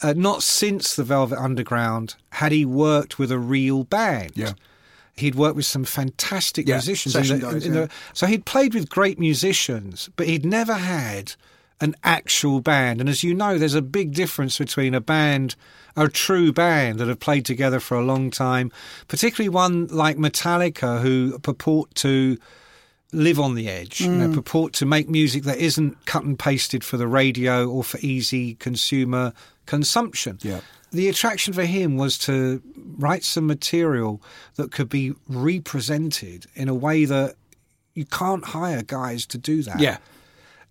[0.02, 4.32] uh, not since the Velvet Underground had he worked with a real band.
[4.36, 4.54] Yeah.
[5.16, 7.16] He'd worked with some fantastic Yeah, musicians.
[7.30, 7.82] in the- guys, in yeah.
[7.82, 11.36] the- so he'd played with great musicians, but he'd never had
[11.84, 13.00] an actual band.
[13.02, 15.56] And as you know, there's a big difference between a band,
[15.98, 18.72] a true band that have played together for a long time,
[19.10, 22.38] particularly one like Metallica, who purport to
[23.12, 24.18] live on the edge, you Mm.
[24.18, 28.00] know, purport to make music that isn't cut and pasted for the radio or for
[28.00, 29.34] easy consumer
[29.66, 30.40] consumption.
[30.42, 30.62] Yeah.
[30.92, 32.62] The attraction for him was to
[32.98, 34.22] write some material
[34.56, 37.36] that could be represented in a way that
[37.94, 39.80] you can't hire guys to do that.
[39.80, 39.98] Yeah.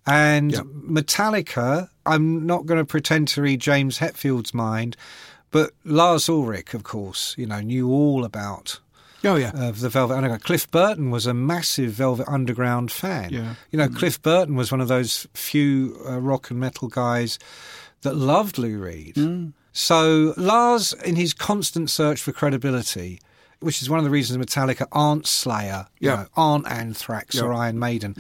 [0.07, 0.61] And Yeah.
[0.63, 4.97] Metallica, I'm not going to pretend to read James Hetfield's mind,
[5.51, 8.81] but Lars Ulrich, of course, you know, knew all about
[9.25, 9.53] Oh, yeah.
[9.55, 10.43] of the Velvet Underground.
[10.43, 13.31] Cliff Burton was a massive Velvet Underground fan.
[13.33, 13.55] Yeah.
[13.71, 17.39] You know, Cliff Burton was one of those few uh, rock and metal guys
[18.01, 19.15] that loved Lou Reed.
[19.15, 19.53] Mm.
[19.73, 23.21] So Lars, in his constant search for credibility,
[23.63, 26.17] which is one of the reasons Metallica aren't Slayer, you Yeah.
[26.17, 28.15] know, aren't Anthrax or Iron Maiden.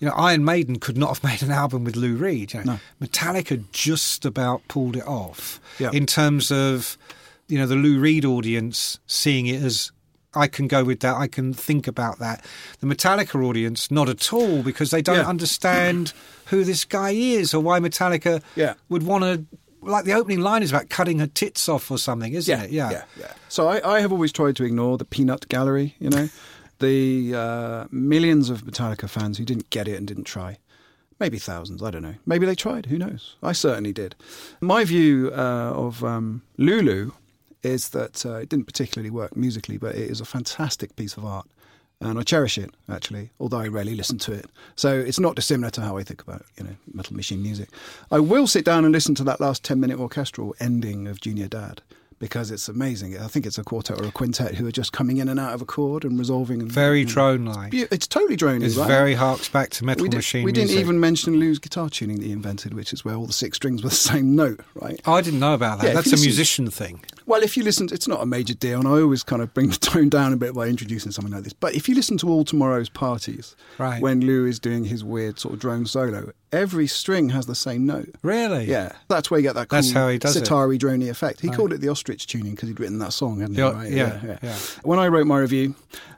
[0.00, 2.54] You know, Iron Maiden could not have made an album with Lou Reed.
[2.54, 2.80] You know.
[3.00, 5.90] Metallica just about pulled it off Yeah.
[5.92, 6.98] in terms of,
[7.48, 9.90] you know, the Lou Reed audience seeing it as
[10.34, 11.16] I can go with that.
[11.16, 12.44] I can think about that.
[12.80, 15.26] The Metallica audience, not at all, because they don't Yeah.
[15.28, 16.12] understand
[16.46, 18.74] who this guy is or why Metallica Yeah.
[18.90, 19.44] would want to.
[19.80, 22.70] Like the opening line is about cutting her tits off or something, isn't it?
[22.90, 23.32] yeah, yeah.
[23.48, 26.28] So I, I have always tried to ignore the peanut gallery, you know,
[26.78, 30.58] the uh, millions of Metallica fans who didn't get it and didn't try.
[31.20, 32.14] Maybe thousands, I don't know.
[32.26, 33.36] Maybe they tried, who knows?
[33.42, 34.14] I certainly did.
[34.60, 37.10] My view uh, of um, Lulu
[37.62, 41.24] is that uh, it didn't particularly work musically, but it is a fantastic piece of
[41.24, 41.48] art.
[42.00, 44.46] And I cherish it, actually, although I rarely listen to it.
[44.76, 47.70] So it's not dissimilar to how I think about, you know, Metal Machine music.
[48.12, 51.82] I will sit down and listen to that last 10-minute orchestral ending of Junior Dad
[52.18, 53.18] because it's amazing.
[53.18, 55.54] I think it's a quartet or a quintet who are just coming in and out
[55.54, 56.60] of a chord and resolving.
[56.60, 57.70] And, Very drone-like.
[57.72, 58.62] Beau- It's totally drone.
[58.62, 58.88] It right?
[58.88, 62.18] very harks back to Metal we, did, Machine we didn't even mention Lou's guitar tuning
[62.20, 65.00] that he invented, which is where all the six strings were the same note, right?
[65.06, 65.88] I didn't know about that.
[65.88, 67.04] Yeah, That's a listen- musician thing.
[67.26, 69.52] Well, if you listen, to, it's not a major deal, and I always kind of
[69.52, 71.52] bring the tone down a bit by introducing something like this.
[71.52, 74.00] But if you listen to all tomorrow's parties, Right.
[74.00, 77.84] when Lou is doing his weird sort of drone solo, every string has the same
[77.84, 78.14] note.
[78.22, 78.64] Really?
[78.64, 80.46] Yeah, that's where you get that cool That's how he does it.
[80.46, 81.40] sitar-y, droney effect.
[81.40, 81.56] He Right.
[81.58, 83.60] called it the ostrich tuning because he'd written that song, hadn't he?
[83.60, 83.90] Yeah, Right?
[83.92, 84.56] yeah, yeah.
[84.82, 85.74] When I wrote my review,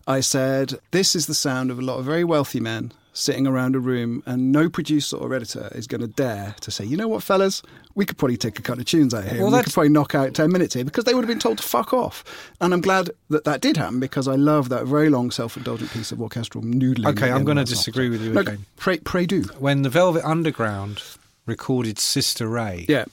[0.06, 3.74] I said, This is the sound of a lot of very wealthy men sitting around
[3.74, 7.08] a room, and no producer or editor is going to dare to say, You know
[7.08, 7.60] what, fellas?
[7.96, 9.42] We could probably take a couple of tunes out here.
[9.42, 11.58] Well, we could probably knock out 10 minutes here because they would have been told
[11.58, 12.22] to fuck off.
[12.60, 15.90] And I'm glad that that did happen because I love that very long, self indulgent
[15.90, 17.08] piece of orchestral noodling.
[17.08, 18.64] Okay, I'm going to disagree with you No, again.
[18.76, 19.42] Pray, pray do.
[19.58, 21.02] When the Velvet Underground
[21.46, 23.06] recorded Sister Ray, Yeah.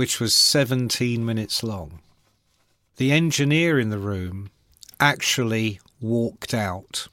[0.00, 2.00] Which was 17 minutes long,
[2.96, 4.48] the engineer in the room
[4.98, 7.08] actually walked out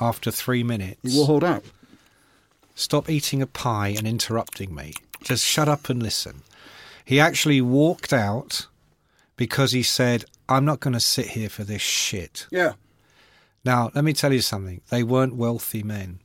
[0.00, 0.98] after three minutes.
[1.04, 1.62] You out.
[2.74, 4.94] Stop eating a pie and interrupting me.
[5.22, 6.42] Just shut up and listen.
[7.04, 8.66] He actually walked out
[9.36, 12.48] because he said, I'm not going to sit here for this shit.
[12.50, 12.72] Yeah.
[13.64, 14.80] Now, let me tell you something.
[14.90, 16.18] They weren't wealthy men.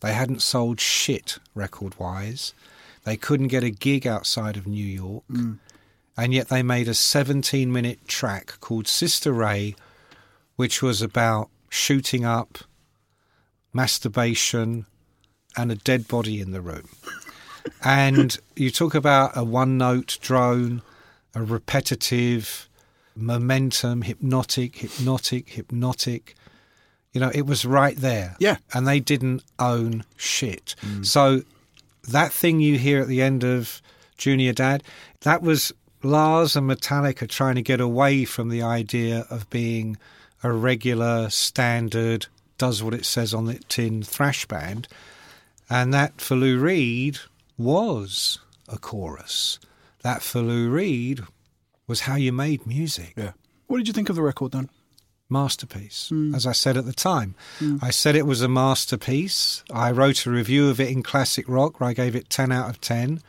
[0.00, 2.54] They hadn't sold shit record wise.
[3.04, 5.24] They couldn't get a gig outside of New York.
[5.30, 5.58] Mm.
[6.16, 9.74] And yet they made a 17 minute track called Sister Ray,
[10.56, 12.58] which was about shooting up,
[13.72, 14.86] masturbation,
[15.56, 16.88] and a dead body in the room.
[17.84, 20.82] and you talk about a one note drone,
[21.34, 22.68] a repetitive,
[23.16, 26.34] momentum, hypnotic, hypnotic, hypnotic.
[27.12, 28.36] You know, it was right there.
[28.38, 28.56] Yeah.
[28.72, 30.74] And they didn't own shit.
[30.82, 31.04] Mm.
[31.04, 31.42] So
[32.08, 33.80] that thing you hear at the end of
[34.16, 34.82] Junior Dad,
[35.20, 35.72] that was
[36.02, 39.96] Lars and Metallica trying to get away from the idea of being
[40.42, 42.26] a regular, standard,
[42.58, 44.88] does what it says on the tin thrash band.
[45.70, 47.18] And that for Lou Reed
[47.56, 48.38] was
[48.68, 49.58] a chorus.
[50.02, 51.20] That for Lou Reed
[51.86, 53.14] was how you made music.
[53.16, 53.32] Yeah.
[53.68, 54.68] What did you think of the record then?
[55.32, 57.34] Masterpiece, as I said at the time.
[57.80, 59.64] I said it was a masterpiece.
[59.72, 62.68] I wrote a review of it in Classic Rock where I gave it 10 out
[62.70, 63.20] of 10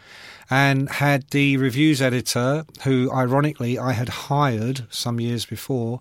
[0.49, 5.99] and had the reviews editor, who ironically I had hired some years before,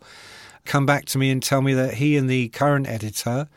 [0.65, 3.49] come back to me and tell me that he and the current editor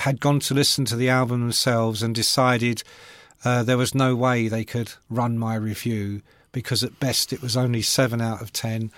[0.00, 2.82] had gone to listen to the album themselves and decided
[3.44, 6.22] uh, there was no way they could run my review
[6.52, 8.90] because at best it was only 7 out of 10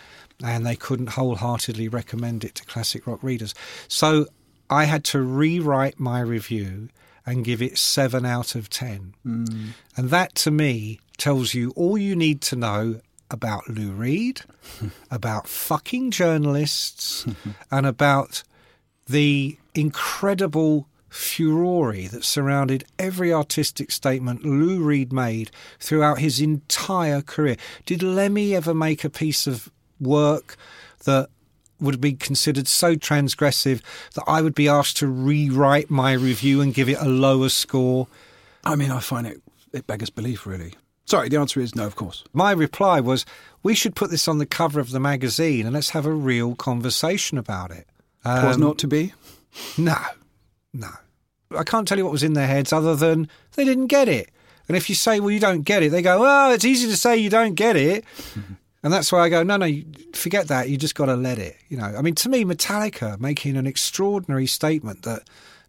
[0.43, 3.55] and they couldn't wholeheartedly recommend it to classic rock readers.
[3.89, 4.27] So
[4.69, 6.89] I had to rewrite my review
[7.25, 9.15] and give it 7 out of 10.
[9.23, 9.45] Hmm.
[9.97, 14.43] And that to me tells you all you need to know about Lou Reed,
[15.11, 17.27] about fucking journalists,
[17.71, 18.43] and about
[19.07, 27.57] the incredible furore that surrounded every artistic statement Lou Reed made throughout his entire career.
[27.85, 29.71] Did Lemmy ever make a piece of
[30.03, 30.57] work
[31.05, 31.29] that
[31.81, 33.81] would be considered so transgressive
[34.15, 38.07] that I would be asked to rewrite my review and give it a lower score?
[38.65, 39.43] I mean, I find it,
[39.73, 40.75] it beggars belief, really.
[41.07, 42.23] Sorry, the answer is no, of course.
[42.33, 43.27] My reply was,
[43.65, 46.55] we should put this on the cover of the magazine and let's have a real
[46.55, 47.89] conversation about it.
[48.25, 49.13] Was Um, not to be.
[49.77, 49.97] No,
[50.73, 50.91] no.
[51.59, 54.31] I can't tell you what was in their heads other than they didn't get it.
[54.69, 56.97] And if you say, well, you don't get it, they go, well, it's easy to
[56.97, 58.05] say you don't get it.
[58.83, 59.71] And that's why I go, no, no,
[60.13, 60.69] forget that.
[60.69, 61.57] You just got to let it.
[61.69, 65.23] You know, I mean, to me, Metallica making an extraordinary statement that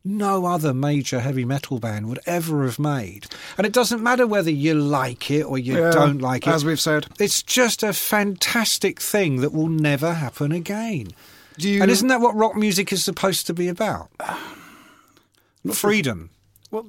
[0.04, 3.28] no other major heavy metal band would ever have made.
[3.58, 6.50] And it doesn't matter whether you like it or you Yeah, don't like it.
[6.50, 7.08] As we've said.
[7.20, 11.10] It's just a fantastic thing that will never happen again.
[11.58, 14.10] Do you, And isn't that what rock music is supposed to be about?
[15.72, 16.32] Freedom.
[16.72, 16.88] Well,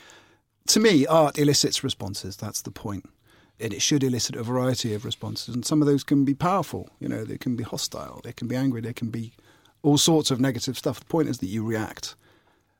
[0.66, 2.36] to me, art elicits responses.
[2.36, 3.08] That's the point.
[3.62, 5.54] And it should elicit a variety of responses.
[5.54, 6.90] And some of those can be powerful.
[6.98, 9.32] You know, they can be hostile, they can be angry, they can be
[9.82, 10.98] all sorts of negative stuff.
[11.00, 12.14] The point is that you react.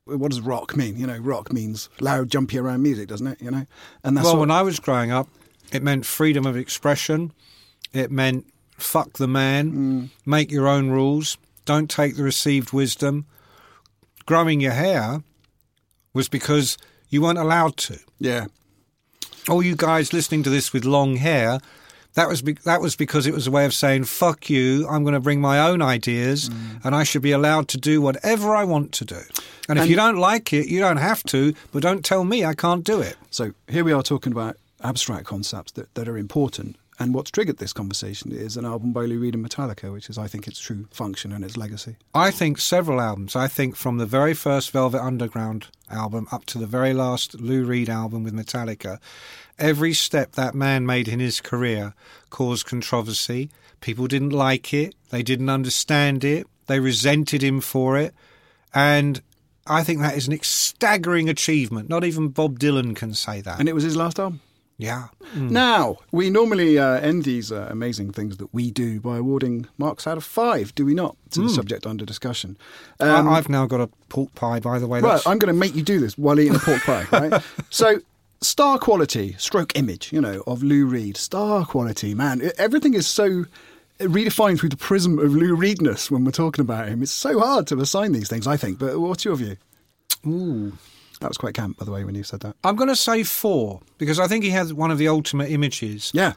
[0.04, 0.96] What does rock mean?
[0.96, 3.40] You know, rock means loud, jumpy around music, doesn't it?
[3.40, 3.66] You know,
[4.02, 5.28] and that's well, what- when I was growing up,
[5.72, 7.32] it meant freedom of expression.
[7.92, 10.08] It meant fuck the man, mm.
[10.26, 13.26] make your own rules, don't take the received wisdom.
[14.26, 15.22] Growing your hair
[16.12, 16.76] was because
[17.08, 17.98] you weren't allowed to.
[18.18, 18.46] yeah,
[19.48, 21.60] All you guys listening to this with long hair,
[22.14, 25.02] That was be- that was because it was a way of saying "fuck you." I'm
[25.02, 26.84] going to bring my own ideas, mm.
[26.84, 29.20] and I should be allowed to do whatever I want to do.
[29.66, 31.54] And if you don't like it, you don't have to.
[31.72, 33.16] But don't tell me I can't do it.
[33.30, 36.76] So here we are talking about abstract concepts that, that are important.
[36.98, 40.18] And what's triggered this conversation is an album by Lou Reed and Metallica, which is,
[40.18, 41.96] I think, its true function and its legacy.
[42.14, 43.34] I think several albums.
[43.34, 47.64] I think from the very first Velvet Underground album up to the very last Lou
[47.64, 48.98] Reed album with Metallica,
[49.58, 51.94] every step that man made in his career
[52.30, 53.50] caused controversy.
[53.80, 58.14] People didn't like it, they didn't understand it, they resented him for it.
[58.74, 59.20] And
[59.66, 61.88] I think that is an staggering achievement.
[61.88, 63.58] Not even Bob Dylan can say that.
[63.58, 64.40] And it was his last album.
[64.82, 65.08] Yeah.
[65.34, 70.06] Now, we normally uh, end these uh, amazing things that we do by awarding marks
[70.06, 72.58] out of five, do we not, to the subject under discussion?
[73.00, 75.00] Um, I, I've now got a pork pie, by the way.
[75.00, 77.42] Right, I'm going to make you do this while eating a pork pie, right?
[77.70, 78.00] So,
[78.40, 81.16] star quality, stroke image, you know, of Lou Reed.
[81.16, 82.50] Star quality, man.
[82.58, 83.44] Everything is so
[84.00, 87.02] redefined through the prism of Lou Reedness when we're talking about him.
[87.02, 88.78] It's so hard to assign these things, I think.
[88.78, 89.56] But what's your view?
[90.26, 90.72] Ooh.
[91.22, 92.56] That was quite camp, by the way, when you said that.
[92.64, 96.10] I'm going to say four because I think he has one of the ultimate images.
[96.12, 96.32] Yeah.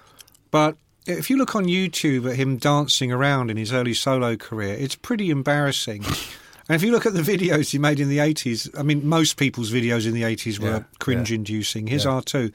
[0.52, 0.78] But
[1.08, 4.96] if you look on YouTube at him dancing around in his early solo career, it's
[4.96, 6.04] pretty embarrassing.
[6.70, 9.38] and if you look at the videos he made in the 80s, I mean, most
[9.38, 11.88] people's videos in the 80s were Yeah, cringe inducing.
[11.88, 12.12] His Yeah.
[12.12, 12.52] are too.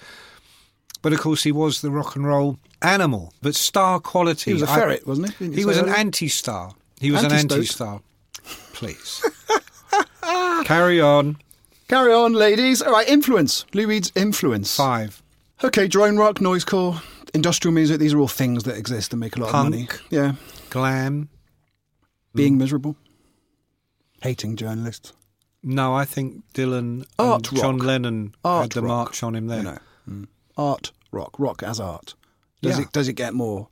[1.03, 3.33] But of course, he was the rock and roll animal.
[3.43, 4.51] But star quality.
[4.51, 5.53] He was a I- ferret, wasn't he?
[5.53, 6.75] He was an anti star.
[7.01, 8.01] He was an anti star.
[8.73, 9.25] Please.
[10.65, 11.37] Carry on.
[11.91, 12.83] Carry on, ladies.
[12.83, 13.67] All right, influence.
[13.75, 14.77] Lou Reed's influence.
[14.77, 15.25] Five.
[15.65, 17.03] Okay, drone rock, noise core,
[17.35, 17.99] industrial music.
[17.99, 19.75] These are all things that exist and make a lot Punk.
[19.75, 19.89] of money.
[20.09, 20.35] Yeah.
[20.71, 21.31] Glam.
[22.33, 22.95] Being miserable.
[24.23, 25.15] Hating journalists.
[25.65, 27.79] No, I think Dylan Art and John.
[27.79, 29.59] Lennon Art had the rock, march on him there.
[29.59, 29.79] You know,
[30.09, 30.29] mm.
[30.57, 32.15] art rock, rock as art.
[32.63, 32.85] Does Yeah.
[32.85, 33.67] it does it get more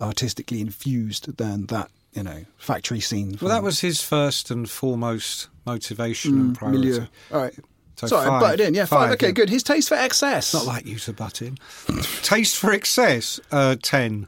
[0.00, 1.90] artistically infused than that?
[2.14, 3.36] You know, factory scene.
[3.40, 6.78] Well, that was his first and foremost motivation and priority.
[6.88, 7.06] milieu.
[7.32, 7.54] All right.
[7.96, 8.74] So Sorry, I butted in.
[8.74, 9.00] Yeah, five.
[9.08, 9.32] Five, okay, yeah.
[9.32, 9.50] good.
[9.50, 10.52] His taste for excess.
[10.54, 11.56] Not like you to butt in.
[12.22, 14.26] Taste for excess, uh, 10.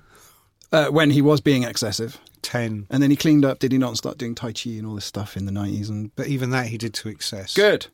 [0.72, 2.86] uh, when he was being excessive, 10.
[2.90, 3.58] and then he cleaned up.
[3.58, 5.88] Did he not and start doing tai chi and all this stuff in the nineties?
[5.90, 7.54] And But even that he did to excess.
[7.54, 7.86] good.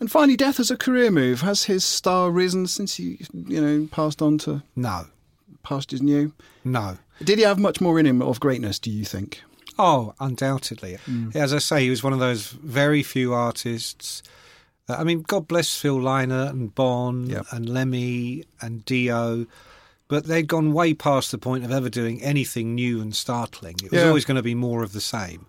[0.00, 1.40] And finally, death as a career move.
[1.42, 5.06] Has his star risen since he, you know, passed on to No.
[5.62, 6.32] pastures new?
[6.64, 6.96] No.
[7.22, 8.78] Did he have much more in him of greatness?
[8.78, 9.42] Do you think?
[9.78, 10.98] Oh, undoubtedly.
[11.34, 14.22] As I say, he was one of those very few artists.
[14.88, 17.46] I mean, God bless Phil Lynott and Bon Yep.
[17.52, 19.46] and Lemmy and Dio,
[20.08, 23.76] but they'd gone way past the point of ever doing anything new and startling.
[23.84, 24.08] It was Yeah.
[24.08, 25.46] always going to be more of the same.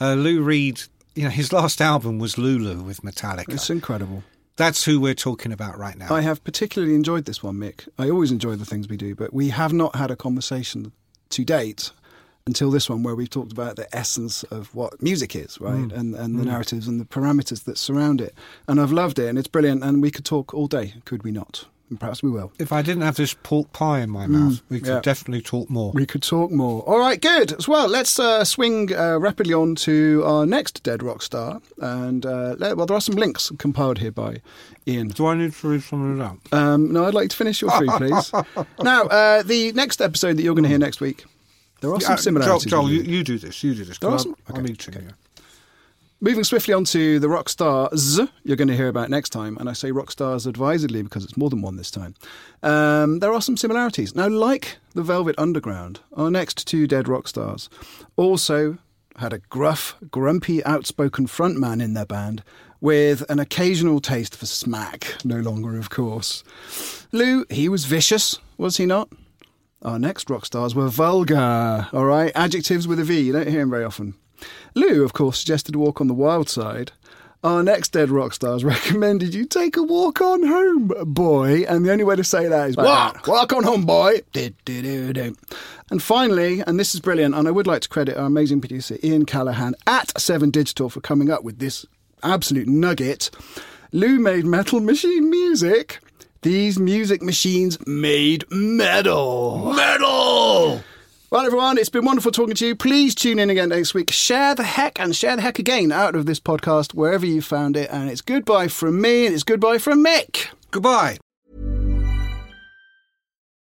[0.00, 0.82] Uh, Lou Reed,
[1.14, 3.50] you know, his last album was Lulu with Metallica.
[3.54, 4.24] It's incredible.
[4.56, 6.12] That's who we're talking about right now.
[6.12, 7.88] I have particularly enjoyed this one, Mick.
[7.98, 10.92] I always enjoy the things we do, but we have not had a conversation
[11.30, 11.90] to date
[12.46, 15.88] until this one where we've talked about the essence of what music is, right?
[15.88, 15.92] Mm.
[15.92, 18.34] And and the narratives and the parameters that surround it.
[18.66, 21.32] And I've loved it and it's brilliant and we could talk all day, could we
[21.32, 21.66] not?
[21.90, 22.52] And perhaps we will.
[22.60, 25.00] if I didn't have this pork pie in my mouth, we could Mm, yeah.
[25.00, 25.90] definitely talk more.
[25.92, 26.82] We could talk more.
[26.82, 27.52] All right, good.
[27.52, 31.60] As well, let's uh, swing uh, rapidly on to our next dead rock star.
[31.78, 34.40] And uh, let, well, there are some links compiled here by
[34.86, 35.08] Ian.
[35.08, 36.56] Do I need to read some of that?
[36.56, 38.32] Um, no, I'd like to finish your three, please.
[38.82, 41.24] now, uh, the next episode that you're going to hear next week,
[41.80, 42.66] there are some similarities.
[42.70, 43.64] Joel, Joel you, you do this.
[43.64, 43.98] You do this.
[43.98, 45.06] There are some- I'm, I'm eating okay.
[46.22, 49.70] Moving swiftly on to the rock stars you're going to hear about next time, and
[49.70, 52.14] I say rock stars advisedly because it's more than one this time.
[52.62, 54.14] Um, there are some similarities.
[54.14, 57.70] Now, like the Velvet Underground, our next two dead rock stars
[58.16, 58.76] also
[59.16, 62.42] had a gruff, grumpy, outspoken frontman in their band
[62.82, 66.44] with an occasional taste for smack, no longer, of course.
[67.12, 69.08] Lou, he was vicious, was he not?
[69.80, 72.30] Our next rock stars were vulgar, all right?
[72.34, 74.16] Adjectives with a V, you don't hear them very often.
[74.74, 76.92] Lou, of course, suggested a walk on the wild side.
[77.42, 81.64] Our next dead rock stars recommended you take a walk on home, boy.
[81.68, 84.20] And the only way to say that is walk, walk on home, boy.
[85.90, 88.98] And finally, and this is brilliant, and I would like to credit our amazing producer
[89.02, 91.86] Ian Callahan at Seven Digital for coming up with this
[92.22, 93.30] absolute nugget.
[93.92, 95.98] Lou made metal machine music.
[96.42, 99.72] These music machines made metal.
[99.74, 100.82] Metal!
[101.32, 102.74] Well, everyone, it's been wonderful talking to you.
[102.74, 104.10] Please tune in again next week.
[104.10, 107.76] Share the heck and share the heck again out of this podcast wherever you found
[107.76, 107.88] it.
[107.92, 110.48] And it's goodbye from me and it's goodbye from Mick.
[110.72, 111.18] Goodbye.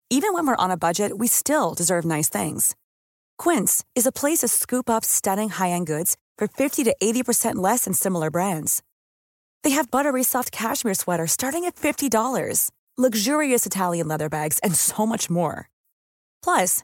[0.09, 2.75] Even when we're on a budget, we still deserve nice things.
[3.37, 7.83] Quince is a place to scoop up stunning high-end goods for 50 to 80% less
[7.83, 8.81] than similar brands.
[9.63, 15.05] They have buttery soft cashmere sweaters starting at $50, luxurious Italian leather bags, and so
[15.05, 15.69] much more.
[16.41, 16.83] Plus,